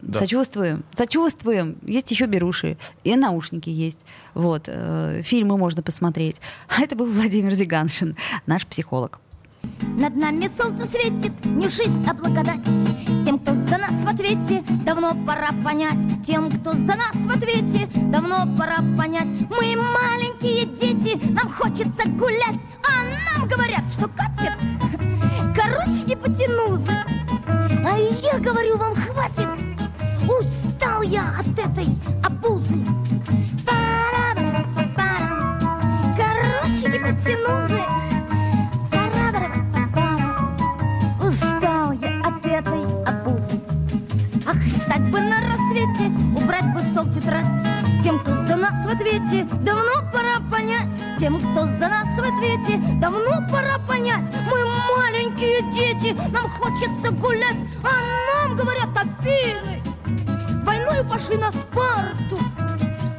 Да. 0.00 0.18
Сочувствуем. 0.18 0.84
Сочувствуем. 0.96 1.76
Есть 1.82 2.10
еще 2.10 2.26
беруши. 2.26 2.78
И 3.04 3.14
наушники 3.14 3.68
есть. 3.68 3.98
Вот. 4.34 4.68
Фильмы 5.22 5.56
можно 5.58 5.82
посмотреть. 5.82 6.40
А 6.68 6.82
это 6.82 6.96
был 6.96 7.06
Владимир 7.06 7.52
Зиганшин, 7.52 8.16
наш 8.46 8.66
психолог. 8.66 9.20
Над 9.96 10.16
нами 10.16 10.48
солнце 10.56 10.86
светит, 10.86 11.32
не 11.44 11.68
жизнь, 11.68 12.02
а 12.08 12.14
благодать. 12.14 12.64
Тем, 13.24 13.38
кто 13.38 13.54
за 13.54 13.76
нас 13.76 14.02
в 14.02 14.08
ответе, 14.08 14.64
давно 14.86 15.14
пора 15.26 15.50
понять. 15.62 16.00
Тем, 16.26 16.50
кто 16.50 16.72
за 16.72 16.96
нас 16.96 17.14
в 17.14 17.30
ответе, 17.30 17.86
давно 18.10 18.46
пора 18.56 18.78
понять. 18.96 19.28
Мы 19.50 19.76
маленькие 19.76 20.64
дети, 20.64 21.20
нам 21.32 21.52
хочется 21.52 22.08
гулять, 22.08 22.60
а 22.82 23.04
нам 23.38 23.46
говорят, 23.48 23.90
что 23.90 24.08
катит. 24.08 24.56
Короче, 25.54 26.04
гипотенузы. 26.04 26.92
А 27.84 27.98
я 27.98 28.38
говорю, 28.38 28.78
вам 28.78 28.94
хватит. 28.94 29.48
Устал 30.22 31.02
я 31.02 31.34
от 31.40 31.58
этой 31.58 31.88
обузы. 32.24 32.78
Пара-ба-ба-ба-ба. 33.66 35.10
Короче, 36.16 36.88
гипотенузы. 36.90 37.78
Пара-ба-ба-ба-ба. 37.78 38.19
Рассвете, 45.80 46.12
убрать 46.36 46.72
бы 46.72 46.82
стол 46.82 47.06
тетрадь. 47.06 47.46
Тем, 48.02 48.18
кто 48.18 48.36
за 48.44 48.56
нас 48.56 48.84
в 48.84 48.88
ответе, 48.88 49.44
давно 49.62 50.02
пора 50.12 50.40
понять. 50.50 51.02
Тем, 51.18 51.38
кто 51.38 51.66
за 51.66 51.88
нас 51.88 52.08
в 52.16 52.20
ответе, 52.20 52.78
давно 53.00 53.46
пора 53.50 53.78
понять. 53.86 54.30
Мы 54.50 54.64
маленькие 54.96 55.62
дети, 55.72 56.16
нам 56.32 56.48
хочется 56.48 57.10
гулять, 57.10 57.62
а 57.82 58.46
нам 58.46 58.56
говорят 58.56 58.88
Афины. 58.96 59.82
Войною 60.64 61.04
пошли 61.04 61.36
на 61.36 61.52
Спарту, 61.52 62.38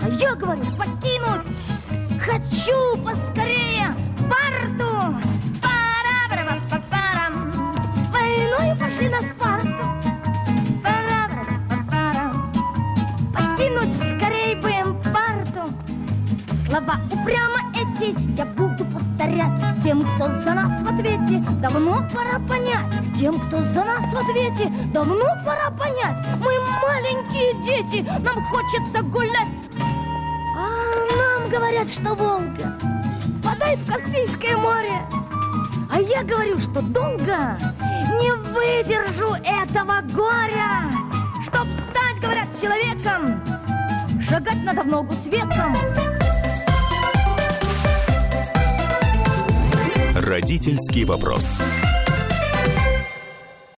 а 0.01 0.09
я 0.09 0.33
говорю 0.35 0.65
покинуть. 0.77 1.71
Хочу 2.19 2.97
поскорее 3.03 3.95
Спарту. 4.17 5.15
Пара-ба-ба-ба-парам. 5.61 7.51
Войною 8.11 8.75
пошли 8.77 9.09
на 9.09 9.21
Спарту. 9.21 9.60
Слова 16.81 16.99
упрямо 17.11 17.59
эти 17.75 18.15
я 18.35 18.45
буду 18.45 18.85
повторять 18.85 19.83
Тем, 19.83 20.01
кто 20.01 20.29
за 20.41 20.53
нас 20.53 20.81
в 20.81 20.87
ответе, 20.87 21.43
давно 21.61 21.97
пора 22.11 22.39
понять 22.47 23.01
Тем, 23.19 23.39
кто 23.39 23.63
за 23.63 23.83
нас 23.83 24.11
в 24.11 24.17
ответе, 24.17 24.71
давно 24.93 25.25
пора 25.45 25.69
понять. 25.71 26.25
Мы 26.39 26.59
маленькие 26.81 27.53
дети, 27.63 28.01
нам 28.21 28.43
хочется 28.45 29.03
гулять. 29.03 29.47
А 30.57 30.69
нам 31.17 31.49
говорят, 31.49 31.89
что 31.89 32.15
Волга 32.15 32.77
впадает 33.39 33.79
в 33.79 33.91
Каспийское 33.91 34.57
море. 34.57 35.05
А 35.91 35.99
я 35.99 36.23
говорю, 36.23 36.57
что 36.57 36.81
долго. 36.81 37.57
Не 38.19 38.33
выдержу 38.53 39.35
этого 39.43 40.01
горя. 40.13 40.89
Чтоб 41.43 41.67
стать, 41.89 42.19
говорят, 42.21 42.47
человеком. 42.59 43.41
Шагать 44.21 44.63
надо 44.63 44.83
в 44.83 44.87
ногу 44.87 45.13
с 45.23 45.27
веком 45.27 45.75
Родительский 50.31 51.03
вопрос. 51.03 51.43